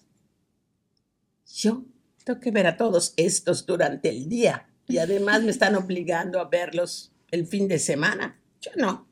yo 1.51 1.85
tengo 2.23 2.39
que 2.39 2.51
ver 2.51 2.67
a 2.67 2.77
todos 2.77 3.13
estos 3.17 3.65
durante 3.65 4.09
el 4.09 4.29
día 4.29 4.69
y 4.87 4.97
además 4.97 5.43
me 5.43 5.51
están 5.51 5.75
obligando 5.75 6.39
a 6.39 6.49
verlos 6.49 7.11
el 7.31 7.47
fin 7.47 7.67
de 7.67 7.79
semana. 7.79 8.39
Yo 8.61 8.71
no. 8.75 9.07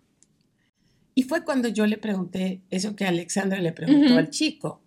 Y 1.15 1.23
fue 1.23 1.43
cuando 1.43 1.67
yo 1.67 1.87
le 1.87 1.97
pregunté 1.97 2.61
eso 2.69 2.95
que 2.95 3.05
Alexandra 3.05 3.59
le 3.59 3.71
preguntó 3.71 4.15
al 4.15 4.29
chico. 4.29 4.83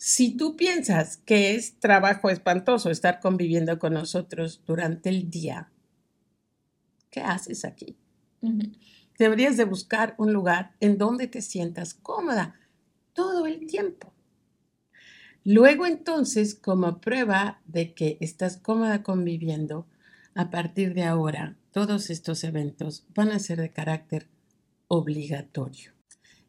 Si 0.00 0.36
tú 0.36 0.56
piensas 0.56 1.16
que 1.16 1.56
es 1.56 1.80
trabajo 1.80 2.30
espantoso 2.30 2.88
estar 2.88 3.18
conviviendo 3.18 3.80
con 3.80 3.94
nosotros 3.94 4.62
durante 4.64 5.08
el 5.08 5.28
día, 5.28 5.72
¿qué 7.10 7.20
haces 7.20 7.64
aquí? 7.64 7.96
Deberías 9.18 9.56
de 9.56 9.64
buscar 9.64 10.14
un 10.16 10.32
lugar 10.32 10.76
en 10.78 10.98
donde 10.98 11.26
te 11.26 11.42
sientas 11.42 11.94
cómoda 11.94 12.54
todo 13.12 13.46
el 13.46 13.66
tiempo. 13.66 14.12
Luego 15.42 15.84
entonces, 15.84 16.54
como 16.54 17.00
prueba 17.00 17.60
de 17.66 17.92
que 17.92 18.18
estás 18.20 18.56
cómoda 18.56 19.02
conviviendo, 19.02 19.88
a 20.36 20.48
partir 20.48 20.94
de 20.94 21.02
ahora, 21.02 21.56
todos 21.72 22.10
estos 22.10 22.44
eventos 22.44 23.04
van 23.16 23.32
a 23.32 23.40
ser 23.40 23.60
de 23.60 23.72
carácter 23.72 24.28
obligatorio. 24.86 25.97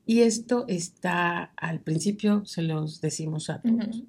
Y 0.10 0.24
esto 0.24 0.66
está, 0.68 1.54
al 1.56 1.82
principio 1.82 2.44
se 2.44 2.63
los 2.63 3.00
decimos 3.00 3.51
a 3.51 3.62
todos. 3.62 4.06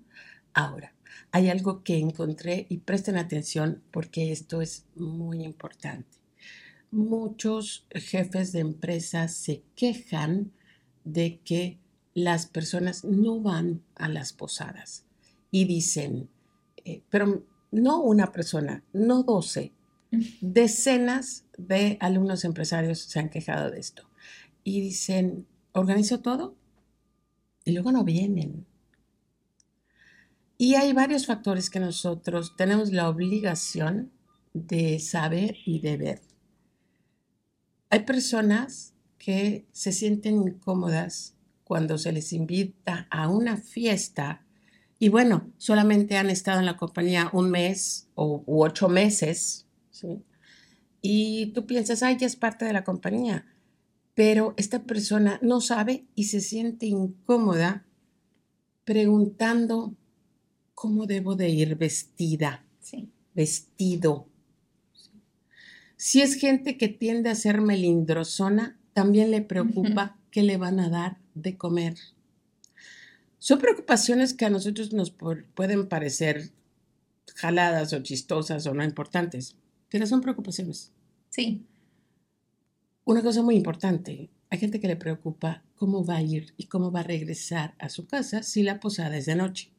Ahora, 0.54 0.94
hay 1.30 1.50
algo 1.50 1.82
que 1.84 1.98
encontré 1.98 2.64
y 2.70 2.78
presten 2.78 3.18
atención 3.18 3.82
porque 3.90 4.32
esto 4.32 4.62
es 4.62 4.86
muy 4.94 5.44
importante. 5.44 6.16
Muchos 6.90 7.84
jefes 7.90 8.52
de 8.52 8.60
empresas 8.60 9.34
se 9.34 9.62
quejan 9.76 10.52
de 11.04 11.38
que 11.44 11.76
las 12.14 12.46
personas 12.46 13.04
no 13.04 13.38
van 13.42 13.82
a 13.94 14.08
las 14.08 14.32
posadas 14.32 15.04
y 15.50 15.66
dicen, 15.66 16.30
eh, 16.82 17.02
pero 17.10 17.44
no 17.72 18.00
una 18.00 18.32
persona, 18.32 18.82
no 18.94 19.22
12, 19.22 19.70
decenas 20.40 21.44
de 21.58 21.98
alumnos 22.00 22.46
empresarios 22.46 23.00
se 23.00 23.18
han 23.18 23.28
quejado 23.28 23.70
de 23.70 23.80
esto 23.80 24.08
y 24.64 24.80
dicen, 24.80 25.46
organizo 25.72 26.20
todo 26.20 26.56
y 27.64 27.72
luego 27.72 27.92
no 27.92 28.04
vienen. 28.04 28.66
Y 30.58 30.74
hay 30.74 30.92
varios 30.92 31.26
factores 31.26 31.70
que 31.70 31.80
nosotros 31.80 32.54
tenemos 32.56 32.92
la 32.92 33.08
obligación 33.08 34.12
de 34.52 34.98
saber 34.98 35.56
y 35.64 35.80
de 35.80 35.96
ver. 35.96 36.20
Hay 37.88 38.00
personas 38.00 38.94
que 39.18 39.66
se 39.72 39.92
sienten 39.92 40.36
incómodas 40.36 41.34
cuando 41.64 41.98
se 41.98 42.12
les 42.12 42.32
invita 42.32 43.06
a 43.10 43.28
una 43.28 43.56
fiesta 43.56 44.44
y 45.02 45.08
bueno, 45.08 45.50
solamente 45.56 46.18
han 46.18 46.28
estado 46.28 46.60
en 46.60 46.66
la 46.66 46.76
compañía 46.76 47.30
un 47.32 47.50
mes 47.50 48.08
o 48.14 48.44
u 48.46 48.62
ocho 48.62 48.90
meses. 48.90 49.66
Y 51.00 51.46
tú 51.54 51.64
piensas, 51.64 52.02
ay, 52.02 52.18
ya 52.18 52.26
es 52.26 52.36
parte 52.36 52.66
de 52.66 52.74
la 52.74 52.84
compañía, 52.84 53.46
pero 54.20 54.52
esta 54.58 54.82
persona 54.82 55.38
no 55.40 55.62
sabe 55.62 56.04
y 56.14 56.24
se 56.24 56.42
siente 56.42 56.84
incómoda 56.84 57.86
preguntando 58.84 59.94
cómo 60.74 61.06
debo 61.06 61.36
de 61.36 61.48
ir 61.48 61.74
vestida, 61.76 62.62
Sí. 62.80 63.08
vestido. 63.34 64.28
Si 65.96 66.20
es 66.20 66.34
gente 66.34 66.76
que 66.76 66.88
tiende 66.88 67.30
a 67.30 67.34
ser 67.34 67.62
melindrosona, 67.62 68.78
también 68.92 69.30
le 69.30 69.40
preocupa 69.40 70.18
qué 70.30 70.42
le 70.42 70.58
van 70.58 70.80
a 70.80 70.90
dar 70.90 71.16
de 71.34 71.56
comer. 71.56 71.94
Son 73.38 73.58
preocupaciones 73.58 74.34
que 74.34 74.44
a 74.44 74.50
nosotros 74.50 74.92
nos 74.92 75.12
pueden 75.54 75.88
parecer 75.88 76.50
jaladas 77.36 77.94
o 77.94 78.02
chistosas 78.02 78.66
o 78.66 78.74
no 78.74 78.84
importantes, 78.84 79.56
pero 79.88 80.06
son 80.06 80.20
preocupaciones. 80.20 80.92
Sí. 81.30 81.64
Una 83.10 83.22
cosa 83.22 83.42
muy 83.42 83.56
importante, 83.56 84.30
hay 84.50 84.58
gente 84.60 84.78
que 84.78 84.86
le 84.86 84.94
preocupa 84.94 85.64
cómo 85.74 86.04
va 86.04 86.18
a 86.18 86.22
ir 86.22 86.54
y 86.56 86.66
cómo 86.66 86.92
va 86.92 87.00
a 87.00 87.02
regresar 87.02 87.74
a 87.80 87.88
su 87.88 88.06
casa 88.06 88.44
si 88.44 88.62
la 88.62 88.78
posada 88.78 89.16
es 89.16 89.26
de 89.26 89.34
noche. 89.34 89.72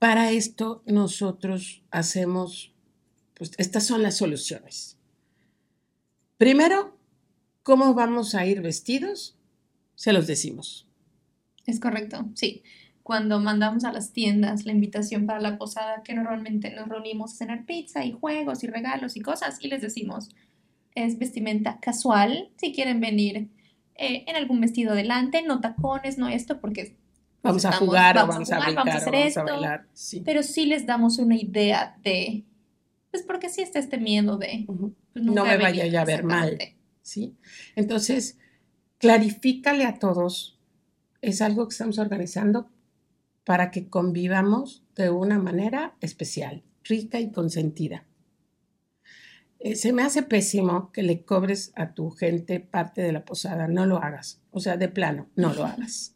Para 0.00 0.32
esto 0.32 0.82
nosotros 0.86 1.84
hacemos, 1.92 2.74
pues 3.34 3.52
estas 3.58 3.86
son 3.86 4.02
las 4.02 4.16
soluciones. 4.16 4.98
Primero, 6.36 6.98
¿cómo 7.62 7.94
vamos 7.94 8.34
a 8.34 8.44
ir 8.44 8.60
vestidos? 8.60 9.38
Se 9.94 10.12
los 10.12 10.26
decimos. 10.26 10.88
Es 11.64 11.78
correcto, 11.78 12.28
sí. 12.34 12.64
Cuando 13.04 13.38
mandamos 13.38 13.84
a 13.84 13.92
las 13.92 14.12
tiendas 14.12 14.64
la 14.66 14.72
invitación 14.72 15.26
para 15.26 15.38
la 15.38 15.58
posada, 15.58 16.02
que 16.02 16.12
normalmente 16.12 16.74
nos 16.74 16.88
reunimos 16.88 17.34
a 17.34 17.36
cenar 17.36 17.66
pizza 17.66 18.04
y 18.04 18.10
juegos 18.10 18.64
y 18.64 18.66
regalos 18.66 19.16
y 19.16 19.20
cosas, 19.20 19.58
y 19.60 19.68
les 19.68 19.80
decimos, 19.80 20.30
es 21.04 21.18
vestimenta 21.18 21.78
casual, 21.80 22.50
si 22.56 22.72
quieren 22.72 23.00
venir 23.00 23.48
eh, 23.96 24.24
en 24.26 24.36
algún 24.36 24.60
vestido 24.60 24.94
delante, 24.94 25.42
no 25.42 25.60
tacones, 25.60 26.18
no 26.18 26.28
esto, 26.28 26.60
porque 26.60 26.96
Vamos 27.42 27.64
a 27.64 27.72
jugar 27.72 28.16
o 28.18 28.26
vamos 28.26 28.34
vamos 28.34 28.52
a 28.52 28.56
jugar, 28.56 28.66
brincar 28.66 28.84
vamos 28.84 28.94
a 28.94 28.98
hacer 28.98 29.12
vamos 29.12 29.24
a 29.24 29.28
esto, 29.28 29.44
bailar. 29.44 29.86
Sí. 29.94 30.22
pero 30.24 30.42
sí 30.42 30.66
les 30.66 30.84
damos 30.84 31.18
una 31.18 31.36
idea 31.36 31.96
de, 32.02 32.44
pues 33.10 33.22
porque 33.22 33.48
sí 33.48 33.62
está 33.62 33.78
este 33.78 33.98
miedo 33.98 34.36
de, 34.36 34.64
pues, 34.66 35.24
No 35.24 35.44
me 35.44 35.56
vaya 35.56 36.00
a 36.00 36.04
ver 36.04 36.22
mal. 36.22 36.58
¿sí? 37.02 37.34
Entonces, 37.76 38.38
clarifícale 38.98 39.84
a 39.84 39.98
todos, 39.98 40.58
es 41.22 41.40
algo 41.40 41.66
que 41.66 41.72
estamos 41.72 41.98
organizando 41.98 42.68
para 43.44 43.70
que 43.70 43.88
convivamos 43.88 44.84
de 44.94 45.10
una 45.10 45.38
manera 45.38 45.94
especial, 46.00 46.62
rica 46.84 47.20
y 47.20 47.32
consentida. 47.32 48.04
Eh, 49.60 49.76
se 49.76 49.92
me 49.92 50.02
hace 50.02 50.22
pésimo 50.22 50.90
que 50.92 51.02
le 51.02 51.24
cobres 51.24 51.72
a 51.76 51.94
tu 51.94 52.10
gente 52.10 52.60
parte 52.60 53.02
de 53.02 53.12
la 53.12 53.24
posada, 53.24 53.68
no 53.68 53.86
lo 53.86 54.02
hagas, 54.02 54.40
o 54.50 54.60
sea, 54.60 54.76
de 54.76 54.88
plano, 54.88 55.28
no 55.36 55.52
lo 55.52 55.64
hagas. 55.64 56.14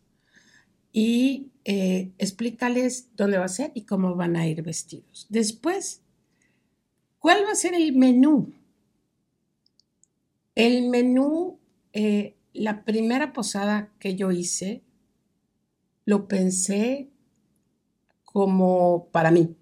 Y 0.93 1.51
eh, 1.65 2.13
explícales 2.19 3.09
dónde 3.17 3.39
va 3.39 3.45
a 3.45 3.49
ser 3.49 3.73
y 3.75 3.83
cómo 3.83 4.15
van 4.15 4.37
a 4.37 4.47
ir 4.47 4.63
vestidos. 4.63 5.27
Después, 5.29 6.05
¿Cuál 7.25 7.47
va 7.47 7.53
a 7.53 7.55
ser 7.55 7.73
el 7.73 7.95
menú? 7.95 8.53
El 10.55 10.91
menú, 10.91 11.59
eh, 11.95 12.37
la 12.53 12.85
primera 12.85 13.33
posada 13.33 13.91
que 13.99 14.15
yo 14.15 14.31
hice, 14.31 14.83
lo 16.05 16.29
pensé 16.29 17.09
como 18.27 19.09
para 19.11 19.31
mí. 19.31 19.57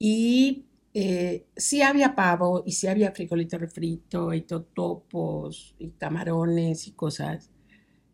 Y 0.00 0.64
eh, 0.94 1.46
sí 1.56 1.82
había 1.82 2.14
pavo 2.14 2.62
y 2.66 2.72
sí 2.72 2.86
había 2.86 3.12
frijolito 3.12 3.56
refrito 3.58 4.34
y 4.34 4.42
totopos 4.42 5.74
y 5.78 5.90
camarones 5.90 6.86
y 6.86 6.92
cosas. 6.92 7.50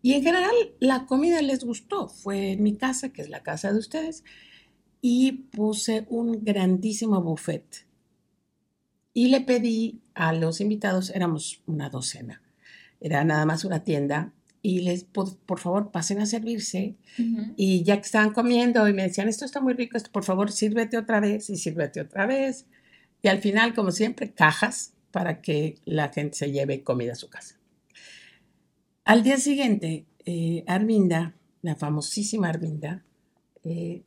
Y 0.00 0.14
en 0.14 0.23
general 0.23 0.54
la 0.78 1.06
comida 1.06 1.42
les 1.42 1.64
gustó. 1.64 2.08
Fue 2.08 2.52
en 2.52 2.62
mi 2.62 2.76
casa, 2.76 3.11
que 3.11 3.23
es 3.23 3.28
la 3.28 3.42
casa 3.42 3.73
de 3.73 3.78
ustedes, 3.78 4.25
y 5.00 5.32
puse 5.32 6.06
un 6.08 6.44
grandísimo 6.44 7.20
buffet. 7.23 7.87
Y 9.12 9.28
le 9.28 9.40
pedí 9.40 10.00
a 10.14 10.32
los 10.32 10.61
invitados, 10.61 11.11
éramos 11.11 11.62
una 11.66 11.90
docena, 11.90 12.42
era 13.00 13.25
nada 13.25 13.44
más 13.47 13.64
una 13.64 13.82
tienda, 13.82 14.32
y 14.62 14.80
les, 14.80 15.04
por, 15.04 15.36
por 15.38 15.60
favor, 15.60 15.90
pasen 15.90 16.20
a 16.20 16.26
servirse. 16.26 16.96
Y 17.56 17.82
ya 17.84 17.96
que 17.96 18.02
estaban 18.02 18.32
comiendo 18.32 18.88
y 18.88 18.92
me 18.92 19.02
decían, 19.02 19.28
esto 19.28 19.44
está 19.44 19.60
muy 19.60 19.74
rico, 19.74 19.96
esto, 19.96 20.10
por 20.10 20.24
favor, 20.24 20.52
sírvete 20.52 20.96
otra 20.96 21.20
vez 21.20 21.48
y 21.50 21.56
sírvete 21.56 22.00
otra 22.00 22.26
vez. 22.26 22.66
Y 23.22 23.28
al 23.28 23.38
final, 23.38 23.74
como 23.74 23.90
siempre, 23.90 24.32
cajas 24.32 24.94
para 25.10 25.40
que 25.40 25.76
la 25.84 26.08
gente 26.10 26.36
se 26.36 26.52
lleve 26.52 26.82
comida 26.82 27.12
a 27.12 27.16
su 27.16 27.28
casa. 27.28 27.58
Al 29.04 29.22
día 29.22 29.38
siguiente, 29.38 30.06
eh, 30.26 30.64
Arminda, 30.66 31.34
la 31.62 31.76
famosísima 31.76 32.48
Arminda, 32.48 33.04
eh, 33.64 34.02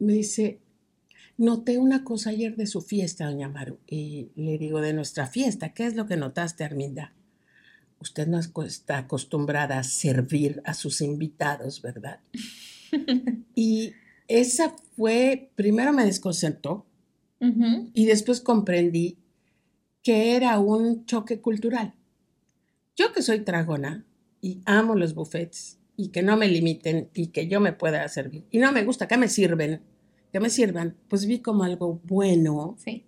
me 0.00 0.12
dice, 0.14 0.60
noté 1.36 1.78
una 1.78 2.04
cosa 2.04 2.30
ayer 2.30 2.56
de 2.56 2.66
su 2.66 2.80
fiesta, 2.82 3.26
doña 3.26 3.48
Maru. 3.48 3.78
Y 3.86 4.30
le 4.34 4.58
digo, 4.58 4.80
de 4.80 4.92
nuestra 4.92 5.26
fiesta, 5.26 5.72
¿qué 5.72 5.86
es 5.86 5.94
lo 5.94 6.06
que 6.06 6.16
notaste, 6.16 6.64
Arminda? 6.64 7.14
Usted 8.00 8.26
no 8.28 8.38
es- 8.38 8.52
está 8.66 8.98
acostumbrada 8.98 9.78
a 9.78 9.82
servir 9.84 10.62
a 10.64 10.74
sus 10.74 11.00
invitados, 11.00 11.82
¿verdad? 11.82 12.20
Y 13.54 13.92
esa 14.28 14.74
fue, 14.96 15.50
primero 15.56 15.92
me 15.92 16.04
desconcertó 16.04 16.86
y 17.94 18.06
después 18.06 18.40
comprendí 18.40 19.18
que 20.02 20.34
era 20.36 20.58
un 20.58 21.04
choque 21.06 21.40
cultural. 21.40 21.94
Yo 22.96 23.12
que 23.12 23.22
soy 23.22 23.40
tragona 23.40 24.04
y 24.40 24.60
amo 24.64 24.94
los 24.96 25.14
buffets 25.14 25.78
y 25.96 26.08
que 26.08 26.22
no 26.22 26.36
me 26.36 26.48
limiten 26.48 27.10
y 27.14 27.28
que 27.28 27.46
yo 27.48 27.60
me 27.60 27.72
pueda 27.72 28.06
servir 28.08 28.44
y 28.50 28.58
no 28.58 28.72
me 28.72 28.84
gusta 28.84 29.06
que 29.06 29.16
me 29.16 29.28
sirven, 29.28 29.82
que 30.32 30.40
me 30.40 30.50
sirvan, 30.50 30.96
pues 31.08 31.26
vi 31.26 31.40
como 31.40 31.64
algo 31.64 32.00
bueno 32.04 32.76
Sí. 32.78 33.04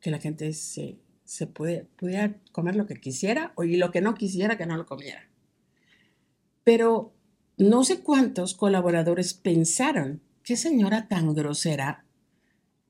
que 0.00 0.10
la 0.10 0.18
gente 0.18 0.52
se, 0.52 0.96
se 1.24 1.46
puede, 1.46 1.86
pudiera 1.96 2.36
comer 2.52 2.76
lo 2.76 2.86
que 2.86 2.96
quisiera 2.96 3.52
o 3.56 3.64
y 3.64 3.76
lo 3.76 3.90
que 3.90 4.00
no 4.00 4.14
quisiera 4.14 4.56
que 4.56 4.66
no 4.66 4.76
lo 4.76 4.86
comiera. 4.86 5.28
Pero 6.62 7.12
no 7.56 7.84
sé 7.84 8.00
cuántos 8.00 8.54
colaboradores 8.54 9.34
pensaron, 9.34 10.20
qué 10.42 10.56
señora 10.56 11.08
tan 11.08 11.34
grosera, 11.34 12.04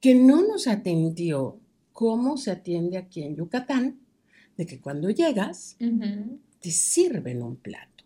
que 0.00 0.14
no 0.14 0.46
nos 0.46 0.66
atendió 0.66 1.60
como 1.92 2.36
se 2.36 2.50
atiende 2.50 2.98
aquí 2.98 3.22
en 3.22 3.36
Yucatán, 3.36 4.00
de 4.56 4.66
que 4.66 4.80
cuando 4.80 5.10
llegas 5.10 5.76
te 6.60 6.70
sirven 6.70 7.42
un 7.42 7.56
plato. 7.56 8.04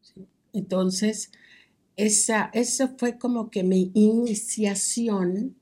¿sí? 0.00 0.26
Entonces, 0.52 1.30
esa, 1.96 2.50
esa 2.52 2.94
fue 2.98 3.18
como 3.18 3.50
que 3.50 3.62
mi 3.62 3.90
iniciación 3.94 5.56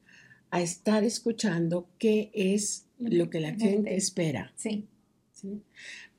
a 0.51 0.61
estar 0.61 1.05
escuchando 1.05 1.89
qué 1.99 2.31
es 2.35 2.87
lo 3.01 3.31
que 3.31 3.41
la 3.41 3.55
gente 3.55 3.97
espera. 3.97 4.53
Sí. 4.57 4.87
¿sí? 5.33 5.63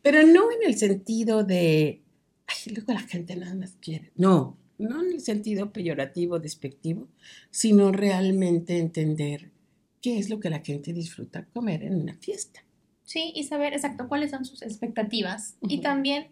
Pero 0.02 0.26
no 0.26 0.52
en 0.52 0.68
el 0.68 0.76
sentido 0.76 1.44
de, 1.44 2.02
ay, 2.48 2.74
luego 2.74 2.94
la 2.94 3.02
gente 3.02 3.36
nada 3.36 3.56
más 3.56 3.78
quiere. 3.80 4.12
No, 4.16 4.58
no 4.78 5.04
en 5.04 5.14
el 5.14 5.22
sentido 5.22 5.72
peyorativo, 5.72 6.40
despectivo, 6.40 7.08
sino 7.52 7.92
realmente 7.92 8.80
entender 8.80 9.52
qué 10.02 10.18
es 10.18 10.30
lo 10.30 10.40
que 10.40 10.50
la 10.50 10.60
gente 10.60 10.94
disfruta 10.94 11.46
comer 11.54 11.84
en 11.84 11.96
una 11.96 12.16
fiesta. 12.16 12.64
Sí, 13.04 13.32
y 13.36 13.44
saber 13.44 13.74
exacto 13.74 14.08
cuáles 14.08 14.32
son 14.32 14.46
sus 14.46 14.62
expectativas. 14.62 15.58
Y 15.62 15.82
también, 15.82 16.28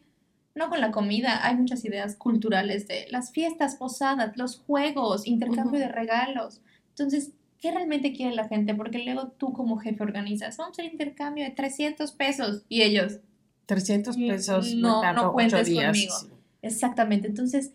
no 0.56 0.70
con 0.70 0.82
la 0.82 0.92
comida, 0.92 1.46
hay 1.46 1.56
muchas 1.56 1.84
ideas 1.86 2.16
culturales 2.16 2.88
de 2.88 3.06
las 3.12 3.32
fiestas, 3.32 3.76
posadas, 3.76 4.38
los 4.38 4.60
juegos, 4.60 5.28
intercambio 5.28 5.80
de 5.80 5.90
regalos. 5.90 6.62
Entonces, 6.90 7.32
¿qué 7.60 7.72
realmente 7.72 8.14
quiere 8.14 8.36
la 8.36 8.48
gente? 8.48 8.74
Porque 8.76 9.00
luego 9.00 9.28
tú 9.38 9.54
como 9.54 9.78
jefe 9.78 10.04
organizas, 10.04 10.58
vamos 10.58 10.78
al 10.80 10.86
intercambio 10.86 11.44
de 11.46 11.52
300 11.52 12.12
pesos 12.14 12.64
y 12.70 12.82
ellos, 12.84 13.20
300 13.66 14.18
Mm, 14.18 14.28
pesos, 14.28 14.74
no, 14.76 15.14
no 15.14 15.32
cuentes 15.34 15.68
días. 15.68 15.86
conmigo. 15.86 16.16
sí. 16.20 16.28
exactamente. 16.62 17.28
Entonces, 17.28 17.72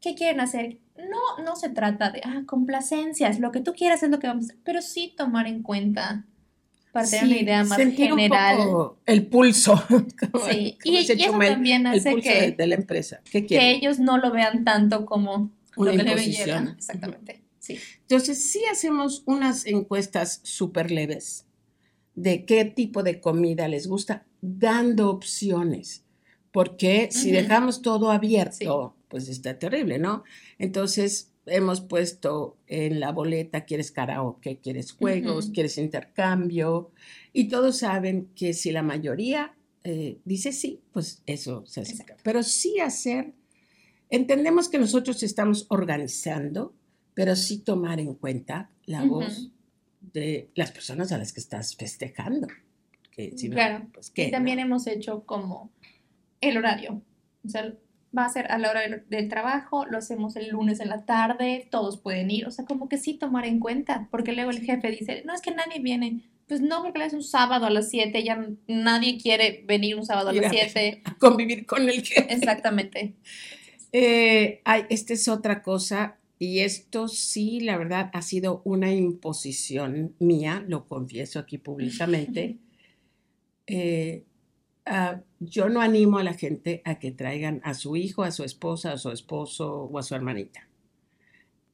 ¿qué 0.00 0.14
quieren 0.14 0.40
hacer? 0.40 0.78
No, 0.96 1.42
no 1.44 1.56
se 1.56 1.70
trata 1.70 2.10
de, 2.10 2.20
ah, 2.24 2.42
complacencias, 2.46 3.40
lo 3.40 3.50
que 3.50 3.60
tú 3.60 3.72
quieras 3.72 4.02
es 4.02 4.10
lo 4.10 4.18
que 4.20 4.26
vamos 4.28 4.44
a 4.44 4.46
hacer, 4.48 4.58
pero 4.64 4.80
sí 4.82 5.12
tomar 5.16 5.46
en 5.46 5.62
cuenta 5.62 6.24
para 6.92 7.06
tener 7.08 7.24
una 7.24 7.34
Sí, 7.34 7.40
idea 7.42 7.64
más 7.64 7.76
sentir 7.76 8.12
un 8.12 8.18
general. 8.20 8.56
poco 8.58 8.98
el 9.06 9.26
pulso. 9.26 9.74
como- 10.32 10.46
Sí, 10.46 10.78
como 10.80 10.96
y, 10.96 10.98
y 10.98 11.22
eso 11.24 11.38
también 11.38 11.86
el 11.88 11.98
hace 11.98 12.10
pulso 12.12 12.28
que, 12.30 12.40
de, 12.40 12.52
de 12.52 12.66
la 12.68 12.74
empresa. 12.76 13.20
¿Qué 13.30 13.44
que 13.46 13.70
ellos 13.72 13.98
no 13.98 14.18
lo 14.18 14.30
vean 14.30 14.62
tanto 14.64 15.04
como 15.04 15.50
Una 15.76 15.92
lo 15.92 16.04
que 16.04 16.30
llevar. 16.30 16.68
Exactamente. 16.76 17.43
Sí. 17.64 17.78
Entonces, 18.02 18.50
sí 18.50 18.62
hacemos 18.70 19.22
unas 19.26 19.64
encuestas 19.66 20.40
súper 20.42 20.90
leves 20.90 21.46
de 22.14 22.44
qué 22.44 22.64
tipo 22.64 23.02
de 23.02 23.20
comida 23.20 23.68
les 23.68 23.86
gusta, 23.86 24.26
dando 24.40 25.10
opciones. 25.10 26.04
Porque 26.52 27.08
si 27.10 27.28
Ujú. 27.28 27.36
dejamos 27.36 27.82
todo 27.82 28.10
abierto, 28.10 28.96
pues 29.08 29.28
está 29.28 29.58
terrible, 29.58 29.98
¿no? 29.98 30.24
Entonces, 30.58 31.32
hemos 31.46 31.80
puesto 31.80 32.58
en 32.66 33.00
la 33.00 33.12
boleta, 33.12 33.64
¿quieres 33.64 33.90
karaoke? 33.90 34.58
¿Quieres 34.58 34.92
juegos? 34.92 35.50
¿Quieres 35.50 35.78
intercambio? 35.78 36.92
Y 37.32 37.48
todos 37.48 37.78
saben 37.78 38.28
que 38.36 38.52
si 38.52 38.70
la 38.70 38.82
mayoría 38.82 39.56
eh, 39.82 40.18
dice 40.24 40.52
sí, 40.52 40.80
pues 40.92 41.22
eso 41.26 41.64
se. 41.66 41.80
Exacto. 41.80 42.14
Pero 42.22 42.42
sí 42.42 42.78
hacer, 42.78 43.32
entendemos 44.08 44.68
que 44.68 44.78
nosotros 44.78 45.22
estamos 45.22 45.66
organizando, 45.68 46.74
pero 47.14 47.36
sí 47.36 47.58
tomar 47.60 48.00
en 48.00 48.14
cuenta 48.14 48.70
la 48.86 49.04
voz 49.04 49.50
de 50.12 50.50
las 50.54 50.70
personas 50.72 51.12
a 51.12 51.18
las 51.18 51.32
que 51.32 51.40
estás 51.40 51.76
festejando. 51.76 52.46
Que 53.10 53.36
si 53.38 53.48
no, 53.48 53.54
Claro. 53.54 53.86
pues 53.92 54.10
qué. 54.10 54.28
Y 54.28 54.30
también 54.30 54.58
¿no? 54.58 54.64
hemos 54.64 54.86
hecho 54.86 55.24
como 55.24 55.70
el 56.40 56.56
horario. 56.56 57.00
O 57.44 57.48
sea, 57.48 57.72
va 58.16 58.26
a 58.26 58.28
ser 58.28 58.50
a 58.50 58.58
la 58.58 58.70
hora 58.70 58.80
del, 58.82 59.04
del 59.08 59.28
trabajo, 59.28 59.86
lo 59.86 59.98
hacemos 59.98 60.36
el 60.36 60.50
lunes 60.50 60.80
en 60.80 60.88
la 60.88 61.04
tarde, 61.04 61.66
todos 61.70 61.98
pueden 62.00 62.30
ir. 62.30 62.46
O 62.46 62.50
sea, 62.50 62.64
como 62.64 62.88
que 62.88 62.98
sí 62.98 63.14
tomar 63.14 63.46
en 63.46 63.60
cuenta, 63.60 64.08
porque 64.10 64.32
luego 64.32 64.50
el 64.50 64.60
jefe 64.60 64.90
dice, 64.90 65.22
no 65.24 65.34
es 65.34 65.40
que 65.40 65.52
nadie 65.52 65.80
viene. 65.80 66.28
Pues 66.46 66.60
no, 66.60 66.82
porque 66.82 67.02
es 67.04 67.14
un 67.14 67.22
sábado 67.22 67.64
a 67.66 67.70
las 67.70 67.88
7, 67.88 68.22
ya 68.22 68.46
nadie 68.68 69.18
quiere 69.18 69.64
venir 69.66 69.96
un 69.96 70.04
sábado 70.04 70.28
a 70.28 70.32
las 70.34 70.50
Mira. 70.50 70.64
7. 70.68 71.00
A 71.04 71.16
convivir 71.16 71.64
con 71.66 71.88
el 71.88 72.02
que. 72.02 72.20
Exactamente. 72.28 73.14
Eh, 73.96 74.60
esta 74.88 75.12
es 75.12 75.28
otra 75.28 75.62
cosa, 75.62 76.18
y 76.38 76.60
esto 76.60 77.08
sí, 77.08 77.60
la 77.60 77.78
verdad, 77.78 78.10
ha 78.12 78.22
sido 78.22 78.62
una 78.64 78.92
imposición 78.92 80.14
mía, 80.18 80.64
lo 80.68 80.86
confieso 80.88 81.38
aquí 81.38 81.58
públicamente. 81.58 82.58
Eh, 83.66 84.26
ah, 84.84 85.22
yo 85.40 85.70
no 85.70 85.80
animo 85.80 86.18
a 86.18 86.22
la 86.22 86.34
gente 86.34 86.82
a 86.84 86.98
que 86.98 87.12
traigan 87.12 87.62
a 87.64 87.72
su 87.72 87.96
hijo, 87.96 88.24
a 88.24 88.30
su 88.30 88.44
esposa, 88.44 88.92
a 88.92 88.98
su 88.98 89.10
esposo 89.10 89.84
o 89.84 89.98
a 89.98 90.02
su 90.02 90.14
hermanita. 90.14 90.68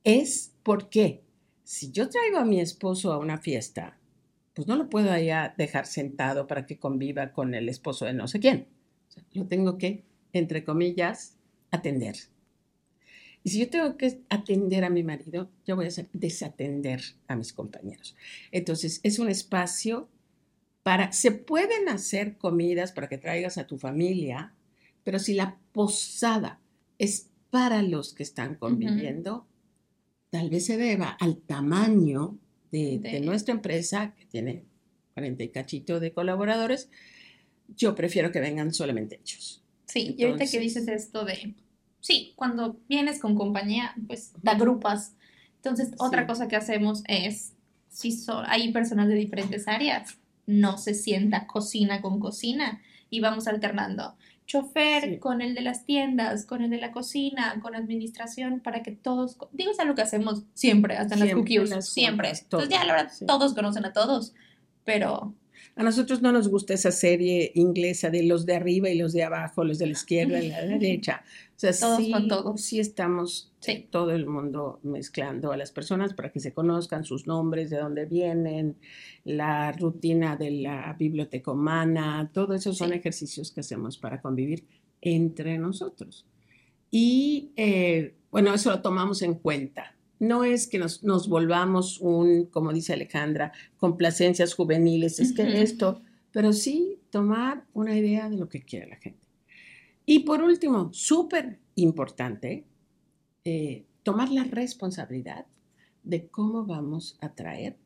Es 0.05 0.55
porque 0.63 1.25
si 1.65 1.91
yo 1.91 2.09
traigo 2.09 2.39
a 2.39 2.45
mi 2.45 2.61
esposo 2.61 3.13
a 3.13 3.19
una 3.19 3.39
fiesta, 3.39 3.99
pues 4.55 4.69
no 4.69 4.77
lo 4.77 4.89
puedo 4.89 5.11
allá 5.11 5.55
dejar 5.59 5.87
sentado 5.87 6.47
para 6.47 6.65
que 6.65 6.79
conviva 6.79 7.33
con 7.33 7.55
el 7.55 7.69
esposo 7.69 8.05
de 8.05 8.13
no 8.13 8.29
sé 8.29 8.41
quién. 8.41 8.69
O 9.09 9.13
sea, 9.13 9.25
lo 9.33 9.47
tengo 9.47 9.79
que, 9.79 10.05
entre 10.33 10.65
comillas, 10.65 11.37
atender. 11.71 12.15
Y 13.43 13.51
si 13.51 13.59
yo 13.61 13.71
tengo 13.71 13.97
que 13.97 14.21
atender 14.29 14.85
a 14.85 14.91
mi 14.91 15.03
marido, 15.03 15.51
yo 15.67 15.77
voy 15.77 15.87
a 15.87 15.89
hacer 15.89 16.09
desatender 16.13 17.01
a 17.27 17.37
mis 17.37 17.53
compañeros. 17.53 18.15
Entonces, 18.53 19.01
es 19.03 19.19
un 19.19 19.29
espacio 19.29 20.09
para, 20.83 21.13
se 21.13 21.31
pueden 21.33 21.89
hacer 21.89 22.37
comidas 22.37 22.93
para 22.93 23.09
que 23.09 23.19
traigas 23.19 23.59
a 23.59 23.67
tu 23.67 23.79
familia, 23.79 24.53
pero 25.05 25.19
si 25.19 25.35
la 25.35 25.59
posada 25.73 26.61
es 26.99 27.29
para 27.51 27.83
los 27.83 28.13
que 28.15 28.23
están 28.23 28.55
conviviendo, 28.57 29.47
tal 30.31 30.51
vez 30.51 30.67
se 30.67 30.77
deba 30.77 31.09
al 31.21 31.39
tamaño 31.39 32.39
de, 32.71 32.99
de 32.99 33.11
De- 33.13 33.21
nuestra 33.21 33.53
empresa, 33.55 34.15
que 34.17 34.27
tiene 34.27 34.63
40 35.15 35.43
y 35.43 35.49
cachito 35.49 35.99
de 35.99 36.13
colaboradores, 36.13 36.89
yo 37.77 37.95
prefiero 37.95 38.31
que 38.33 38.41
vengan 38.41 38.73
solamente 38.73 39.19
ellos. 39.23 39.63
Sí, 39.87 40.15
y 40.17 40.25
ahorita 40.25 40.47
que 40.47 40.61
dices 40.61 40.87
esto 40.89 41.25
de, 41.25 41.55
sí, 42.01 42.33
cuando 42.37 42.79
vienes 42.89 43.21
con 43.21 43.35
compañía, 43.35 43.95
pues 44.07 44.33
te 44.43 44.51
agrupas. 44.51 45.15
Entonces, 45.57 45.93
otra 45.99 46.23
Sí. 46.23 46.27
cosa 46.27 46.49
que 46.49 46.57
hacemos 46.57 47.03
es 47.07 47.55
si 47.89 48.13
so- 48.13 48.43
hay 48.47 48.73
personas 48.73 49.09
de 49.09 49.15
diferentes 49.15 49.69
áreas, 49.69 50.19
no 50.47 50.79
se 50.79 50.95
sienta 50.95 51.47
cocina 51.47 52.01
con 52.01 52.19
cocina 52.21 52.81
y 53.11 53.21
vamos 53.21 53.47
alternando. 53.47 54.17
Chofer 54.47 55.05
Sí. 55.05 55.19
con 55.19 55.43
el 55.43 55.55
de 55.55 55.61
las 55.61 55.85
tiendas, 55.85 56.45
con 56.47 56.63
el 56.63 56.71
de 56.71 56.79
la 56.79 56.91
cocina, 56.91 57.61
con 57.63 57.77
administración, 57.77 58.61
para 58.61 58.83
que 58.83 58.91
todos, 58.93 59.39
digo, 59.53 59.71
es 59.71 59.79
algo 59.79 59.95
que 59.95 60.03
hacemos 60.03 60.43
siempre, 60.55 60.97
hasta 60.97 61.15
en 61.15 61.21
las 61.21 61.29
Siempre, 61.29 61.55
cookies, 61.57 61.71
las 61.71 61.89
siempre. 61.89 62.29
juntas, 62.29 62.43
Entonces 62.43 62.69
ya, 62.71 62.85
la 62.85 62.93
verdad, 62.95 63.13
sí. 63.13 63.27
todos 63.27 63.55
conocen 63.55 63.85
a 63.85 63.93
todos, 63.93 64.35
pero 64.85 65.35
A 65.81 65.83
nosotros 65.83 66.21
no 66.21 66.31
nos 66.31 66.49
gusta 66.49 66.75
esa 66.75 66.91
serie 66.93 67.53
inglesa 67.55 68.11
de 68.11 68.23
los 68.25 68.45
de 68.45 68.55
arriba 68.55 68.91
y 68.91 68.99
los 68.99 69.15
de 69.15 69.23
abajo, 69.25 69.65
los 69.65 69.79
de 69.79 69.87
la 69.87 69.93
izquierda 69.93 70.39
y 70.43 70.51
la 70.51 70.61
derecha. 70.67 71.23
O 71.57 71.59
sea, 71.59 71.73
Todos 71.73 71.97
sí, 72.05 72.13
con 72.13 72.29
todos. 72.29 72.61
sí 72.61 72.81
estamos 72.81 73.51
Sí. 73.61 73.87
todo 73.91 74.11
el 74.11 74.27
mundo 74.27 74.79
mezclando 74.83 75.53
a 75.53 75.57
las 75.57 75.71
personas 75.73 76.13
para 76.13 76.31
que 76.33 76.39
se 76.39 76.53
conozcan 76.53 77.05
sus 77.05 77.27
nombres, 77.27 77.71
de 77.71 77.79
dónde 77.79 78.05
vienen, 78.05 78.77
la 79.25 79.73
rutina 79.73 80.37
de 80.37 80.51
la 80.51 80.95
biblioteca 80.99 81.51
humana, 81.51 82.31
todo 82.35 82.53
eso 82.53 82.75
son 82.75 82.91
Sí. 82.91 82.97
ejercicios 82.97 83.51
que 83.51 83.61
hacemos 83.61 83.97
para 83.97 84.21
convivir 84.21 84.67
entre 85.01 85.57
nosotros. 85.57 86.27
Y 86.91 87.53
eh, 87.57 88.17
bueno, 88.31 88.53
eso 88.53 88.69
lo 88.71 88.83
tomamos 88.83 89.23
en 89.23 89.33
cuenta. 89.33 89.97
No 90.21 90.45
es 90.45 90.69
que 90.69 90.79
nos, 90.79 91.03
nos 91.03 91.29
volvamos 91.29 91.99
un, 92.01 92.47
como 92.47 92.73
dice 92.73 92.93
Alejandra, 92.93 93.53
complacencias 93.79 94.55
juveniles, 94.55 95.19
es 95.19 95.33
que 95.33 95.63
esto, 95.63 96.03
pero 96.31 96.53
sí 96.53 97.01
tomar 97.11 97.65
una 97.73 97.97
idea 97.97 98.31
de 98.31 98.37
lo 98.37 98.49
que 98.49 98.63
quiere 98.63 98.87
la 98.87 98.97
gente. 98.97 99.19
Y 100.07 100.21
por 100.21 100.43
último, 100.43 100.93
súper 100.93 101.59
importante, 101.75 102.65
eh, 103.45 103.87
tomar 104.03 104.31
la 104.31 104.45
responsabilidad 104.45 105.47
de 106.03 106.29
cómo 106.29 106.65
vamos 106.65 107.17
a 107.21 107.35
traer 107.35 107.77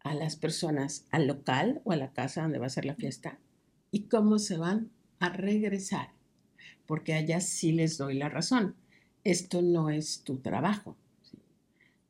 a 0.00 0.14
las 0.14 0.36
personas 0.36 1.06
al 1.10 1.26
local 1.26 1.80
o 1.84 1.92
a 1.92 1.96
la 1.96 2.12
casa 2.12 2.42
donde 2.42 2.58
va 2.58 2.66
a 2.66 2.70
ser 2.70 2.84
la 2.84 2.94
fiesta 2.94 3.38
y 3.90 4.02
cómo 4.08 4.38
se 4.38 4.56
van 4.56 4.90
a 5.18 5.30
regresar. 5.30 6.12
Porque 6.86 7.14
allá 7.14 7.40
sí 7.40 7.72
les 7.72 7.96
doy 7.96 8.14
la 8.14 8.28
razón. 8.28 8.74
Esto 9.24 9.62
no 9.62 9.88
es 9.88 10.22
tu 10.22 10.38
trabajo. 10.38 10.96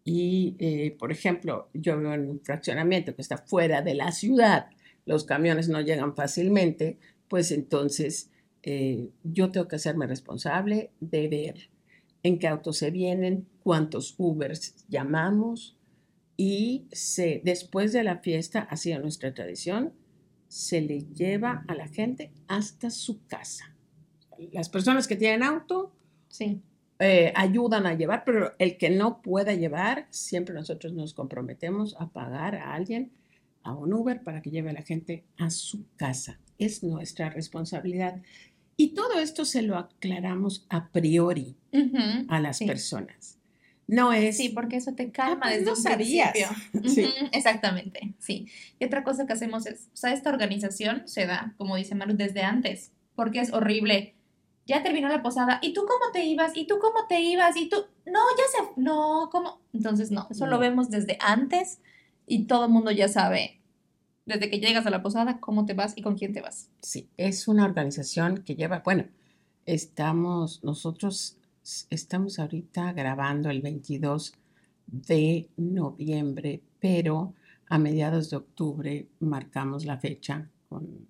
Y, 0.04 0.54
eh, 0.58 0.94
por 0.98 1.10
ejemplo, 1.10 1.70
yo 1.72 1.98
vivo 1.98 2.12
en 2.12 2.28
un 2.28 2.40
fraccionamiento 2.40 3.14
que 3.14 3.22
está 3.22 3.38
fuera 3.38 3.80
de 3.80 3.94
la 3.94 4.12
ciudad, 4.12 4.68
los 5.06 5.24
camiones 5.24 5.68
no 5.68 5.80
llegan 5.80 6.14
fácilmente, 6.14 6.98
pues 7.28 7.50
entonces 7.50 8.30
eh, 8.62 9.10
yo 9.22 9.50
tengo 9.50 9.68
que 9.68 9.76
hacerme 9.76 10.06
responsable 10.06 10.90
de 11.00 11.28
ver 11.28 11.70
en 12.22 12.38
qué 12.38 12.48
autos 12.48 12.78
se 12.78 12.90
vienen, 12.90 13.46
cuántos 13.62 14.14
Ubers 14.18 14.74
llamamos 14.88 15.76
y 16.36 16.86
se, 16.92 17.42
después 17.44 17.92
de 17.92 18.04
la 18.04 18.18
fiesta, 18.18 18.60
ha 18.60 18.76
sido 18.76 19.00
nuestra 19.00 19.34
tradición, 19.34 19.92
se 20.48 20.80
le 20.80 21.06
lleva 21.14 21.64
a 21.68 21.74
la 21.74 21.88
gente 21.88 22.32
hasta 22.48 22.90
su 22.90 23.24
casa. 23.26 23.74
Las 24.52 24.68
personas 24.68 25.06
que 25.06 25.16
tienen 25.16 25.42
auto 25.42 25.92
sí. 26.28 26.62
Eh, 26.98 27.33
ayudan 27.35 27.87
a 27.87 27.94
llevar, 27.94 28.22
pero 28.24 28.52
el 28.59 28.76
que 28.78 28.90
no 28.90 29.20
pueda 29.22 29.52
llevar, 29.54 30.07
siempre 30.11 30.54
nosotros 30.54 30.92
nos 30.92 31.12
comprometemos 31.14 31.96
a 31.98 32.09
pagar 32.09 32.54
a 32.54 32.74
alguien, 32.74 33.11
a 33.62 33.74
un 33.74 33.92
Uber, 33.94 34.22
para 34.22 34.42
que 34.42 34.50
lleve 34.50 34.70
a 34.70 34.74
la 34.74 34.83
gente 34.83 35.24
a 35.38 35.50
su 35.50 35.85
casa. 35.96 36.38
Es 36.59 36.83
nuestra 36.83 37.30
responsabilidad. 37.30 38.22
Y 38.76 38.88
todo 38.94 39.18
esto 39.20 39.44
se 39.44 39.62
lo 39.62 39.76
aclaramos 39.76 40.66
a 40.68 40.88
priori 40.88 41.57
a 42.28 42.40
las 42.40 42.59
sí. 42.59 42.66
personas. 42.66 43.38
No 43.87 44.12
es... 44.12 44.37
Sí, 44.38 44.48
porque 44.48 44.76
eso 44.76 44.94
te 44.94 45.11
calma 45.11 45.40
Ah, 45.42 45.48
pues 45.50 45.52
desde 45.59 45.64
no 45.66 45.72
un 45.72 45.76
sabías. 45.83 46.33
principio. 46.33 46.90
Sí. 46.94 47.04
Ujú, 47.04 47.28
exactamente, 47.33 48.14
sí. 48.18 48.46
Y 48.78 48.85
otra 48.85 49.04
cosa 49.04 49.26
que 49.26 49.33
hacemos 49.35 49.66
es, 49.66 49.88
o 49.92 49.96
sea, 49.96 50.12
esta 50.12 50.30
organización 50.30 51.02
se 51.07 51.26
da, 51.26 51.54
como 51.59 51.76
dice 51.76 51.94
Maru, 51.94 52.14
desde 52.16 52.42
antes, 52.42 52.92
porque 53.14 53.40
es 53.40 53.52
horrible. 53.52 54.13
Ya 54.66 54.83
terminó 54.83 55.09
la 55.09 55.22
posada, 55.22 55.59
¿y 55.62 55.74
tú 55.74 55.83
cómo 55.83 56.12
te 56.12 56.24
ibas? 56.24 56.57
¿Y 56.57 56.66
tú 56.66 56.79
cómo 56.81 57.07
te 57.07 57.20
ibas? 57.20 57.57
¿Y 57.57 57.68
tú? 57.68 57.77
No, 58.07 58.20
ya 58.37 58.44
se, 58.50 58.81
no, 58.81 59.29
¿cómo? 59.31 59.61
Entonces, 59.72 60.11
no, 60.11 60.27
eso 60.31 60.46
lo 60.46 60.59
vemos 60.59 60.90
desde 60.90 61.18
antes 61.20 61.81
y 62.27 62.44
todo 62.44 62.64
el 62.64 62.70
mundo 62.70 62.90
ya 62.90 63.09
sabe, 63.09 63.61
desde 64.24 64.48
que 64.50 64.61
llegas 64.61 64.87
a 64.87 64.90
la 64.90 65.03
posada, 65.03 65.38
cómo 65.40 65.66
te 65.66 65.74
vas 65.74 65.92
y 65.96 66.03
con 66.03 66.16
quién 66.16 66.33
te 66.33 66.40
vas. 66.40 66.70
Sí, 66.81 67.09
es 67.16 67.46
una 67.46 67.64
organización 67.64 68.38
que 68.38 68.55
lleva, 68.55 68.81
bueno, 68.85 69.05
estamos, 69.66 70.62
nosotros 70.64 71.37
estamos 71.90 72.38
ahorita 72.38 72.92
grabando 72.92 73.50
el 73.50 73.62
22 73.62 74.35
de 74.87 75.48
noviembre, 75.57 76.62
pero 76.81 77.35
a 77.68 77.79
mediados 77.79 78.31
de 78.31 78.37
octubre 78.37 79.09
marcamos 79.20 79.85
la 79.85 79.98
fecha 79.98 80.48
con 80.68 81.07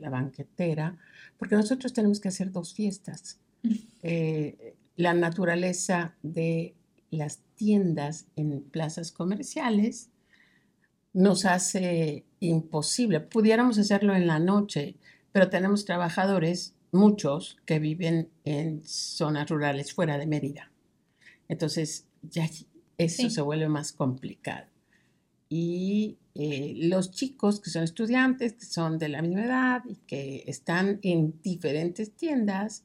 La 0.00 0.10
banquetera, 0.10 0.96
porque 1.38 1.54
nosotros 1.54 1.92
tenemos 1.92 2.18
que 2.20 2.28
hacer 2.28 2.50
dos 2.52 2.74
fiestas. 2.74 3.38
Eh, 4.06 4.76
la 4.96 5.14
naturaleza 5.14 6.14
de 6.22 6.74
las 7.10 7.38
tiendas 7.56 8.26
en 8.36 8.60
plazas 8.62 9.12
comerciales 9.12 10.10
nos 11.14 11.46
hace 11.46 12.26
imposible. 12.40 13.20
Pudiéramos 13.20 13.78
hacerlo 13.78 14.14
en 14.14 14.26
la 14.26 14.38
noche, 14.38 14.96
pero 15.32 15.48
tenemos 15.48 15.86
trabajadores, 15.86 16.74
muchos, 16.92 17.56
que 17.64 17.78
viven 17.78 18.28
en 18.44 18.82
zonas 18.84 19.48
rurales 19.48 19.94
fuera 19.94 20.18
de 20.18 20.26
Mérida. 20.26 20.70
Entonces, 21.48 22.06
ya 22.20 22.44
eso 22.98 23.22
Sí. 23.22 23.30
se 23.30 23.40
vuelve 23.40 23.68
más 23.70 23.92
complicado. 23.92 24.66
Y 25.56 26.18
eh, 26.34 26.74
los 26.78 27.12
chicos 27.12 27.60
que 27.60 27.70
son 27.70 27.84
estudiantes, 27.84 28.54
que 28.54 28.64
son 28.64 28.98
de 28.98 29.08
la 29.08 29.22
misma 29.22 29.44
edad 29.44 29.82
y 29.88 29.94
que 30.04 30.42
están 30.48 30.98
en 31.02 31.40
diferentes 31.42 32.10
tiendas, 32.16 32.82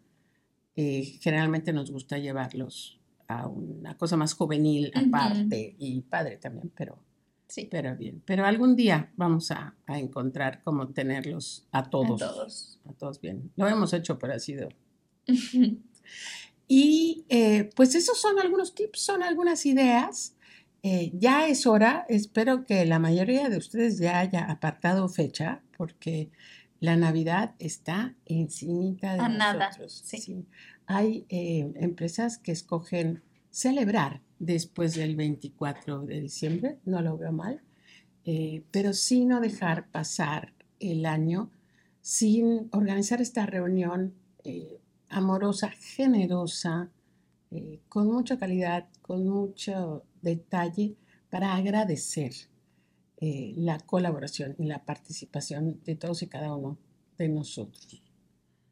eh, 0.75 1.17
generalmente 1.19 1.73
nos 1.73 1.89
gusta 1.89 2.19
llevarlos 2.19 2.99
a 3.27 3.47
una 3.47 3.97
cosa 3.97 4.17
más 4.17 4.35
juvenil 4.35 4.91
aparte 4.93 5.77
y 5.79 6.01
padre 6.01 6.37
también, 6.37 6.71
pero, 6.75 6.99
Sí, 7.47 7.67
pero 7.71 7.95
bien. 7.97 8.21
Pero 8.23 8.45
algún 8.45 8.75
día 8.75 9.11
vamos 9.17 9.49
a, 9.49 9.75
a 9.87 9.97
encontrar 9.97 10.61
cómo 10.63 10.89
tenerlos 10.89 11.65
a 11.71 11.89
todos, 11.89 12.21
a 12.21 12.27
todos. 12.27 12.79
a 12.87 12.93
todos 12.93 13.19
bien. 13.19 13.51
Lo 13.55 13.67
hemos 13.67 13.93
hecho, 13.93 14.19
pero 14.19 14.33
ha 14.33 14.39
sido 14.39 14.69
y 16.67 17.25
eh, 17.29 17.71
pues 17.75 17.95
esos 17.95 18.21
son 18.21 18.37
algunos 18.37 18.75
tips, 18.75 19.01
son 19.01 19.23
algunas 19.23 19.65
ideas. 19.65 20.35
Eh, 20.83 21.11
ya 21.13 21.47
es 21.47 21.67
hora, 21.67 22.05
espero 22.07 22.65
que 22.65 22.85
la 22.85 22.99
mayoría 22.99 23.49
de 23.49 23.57
ustedes 23.57 23.99
ya 23.99 24.19
haya 24.19 24.45
apartado 24.49 25.09
fecha, 25.09 25.61
porque 25.77 26.31
la 26.79 26.95
Navidad 26.95 27.55
está 27.59 28.15
encimita 28.25 29.13
de 29.13 29.19
A 29.19 29.29
nada, 29.29 29.67
nosotros. 29.67 30.01
sí. 30.05 30.45
Hay 30.85 31.25
eh, 31.29 31.71
empresas 31.75 32.37
que 32.37 32.51
escogen 32.51 33.21
celebrar 33.51 34.21
después 34.39 34.95
del 34.95 35.15
24 35.15 36.05
de 36.05 36.21
diciembre, 36.21 36.79
no 36.85 37.01
lo 37.01 37.17
veo 37.17 37.31
mal, 37.31 37.61
eh, 38.25 38.63
pero 38.71 38.93
sí 38.93 39.25
no 39.25 39.41
dejar 39.41 39.89
pasar 39.89 40.53
el 40.79 41.05
año 41.05 41.51
sin 42.01 42.69
organizar 42.71 43.21
esta 43.21 43.45
reunión 43.45 44.13
eh, 44.43 44.79
amorosa, 45.09 45.69
generosa, 45.69 46.89
eh, 47.51 47.79
con 47.89 48.07
mucha 48.07 48.37
calidad, 48.37 48.87
con 49.01 49.27
mucho 49.27 50.03
detalle, 50.21 50.95
para 51.29 51.53
agradecer 51.55 52.33
eh, 53.17 53.53
la 53.57 53.79
colaboración 53.79 54.55
y 54.57 54.65
la 54.65 54.83
participación 54.85 55.81
de 55.83 55.95
todos 55.95 56.23
y 56.23 56.27
cada 56.27 56.55
uno 56.55 56.77
de 57.17 57.29
nosotros. 57.29 58.01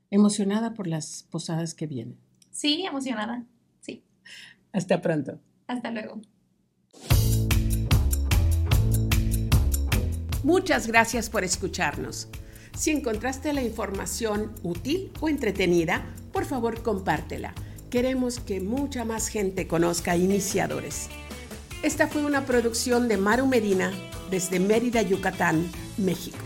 Emocionada 0.10 0.74
por 0.74 0.88
las 0.88 1.28
posadas 1.30 1.74
que 1.74 1.86
vienen. 1.86 2.18
Sí, 2.50 2.84
emocionada. 2.86 3.46
Sí, 3.82 4.04
Hasta 4.72 5.02
pronto. 5.02 5.40
hasta 5.68 5.92
luego. 5.92 6.22
Muchas 10.44 10.88
gracias 10.88 11.30
por 11.30 11.44
escucharnos. 11.44 12.30
Si 12.76 12.92
encontraste 12.92 13.54
la 13.54 13.64
información 13.64 14.54
útil 14.64 15.12
o 15.20 15.30
entretenida, 15.30 16.06
por 16.32 16.46
favor 16.46 16.84
compártela. 16.84 17.54
Queremos 17.90 18.40
que 18.40 18.62
mucha 18.62 19.04
más 19.04 19.28
gente 19.28 19.68
conozca 19.68 20.16
iniciadores. 20.16 21.10
Esta 21.84 22.08
fue 22.08 22.26
una 22.26 22.46
producción 22.46 23.08
de 23.08 23.18
Maru 23.18 23.46
Medina 23.48 23.92
desde 24.32 24.60
Mérida, 24.60 25.02
Yucatán, 25.02 25.70
México. 25.98 26.38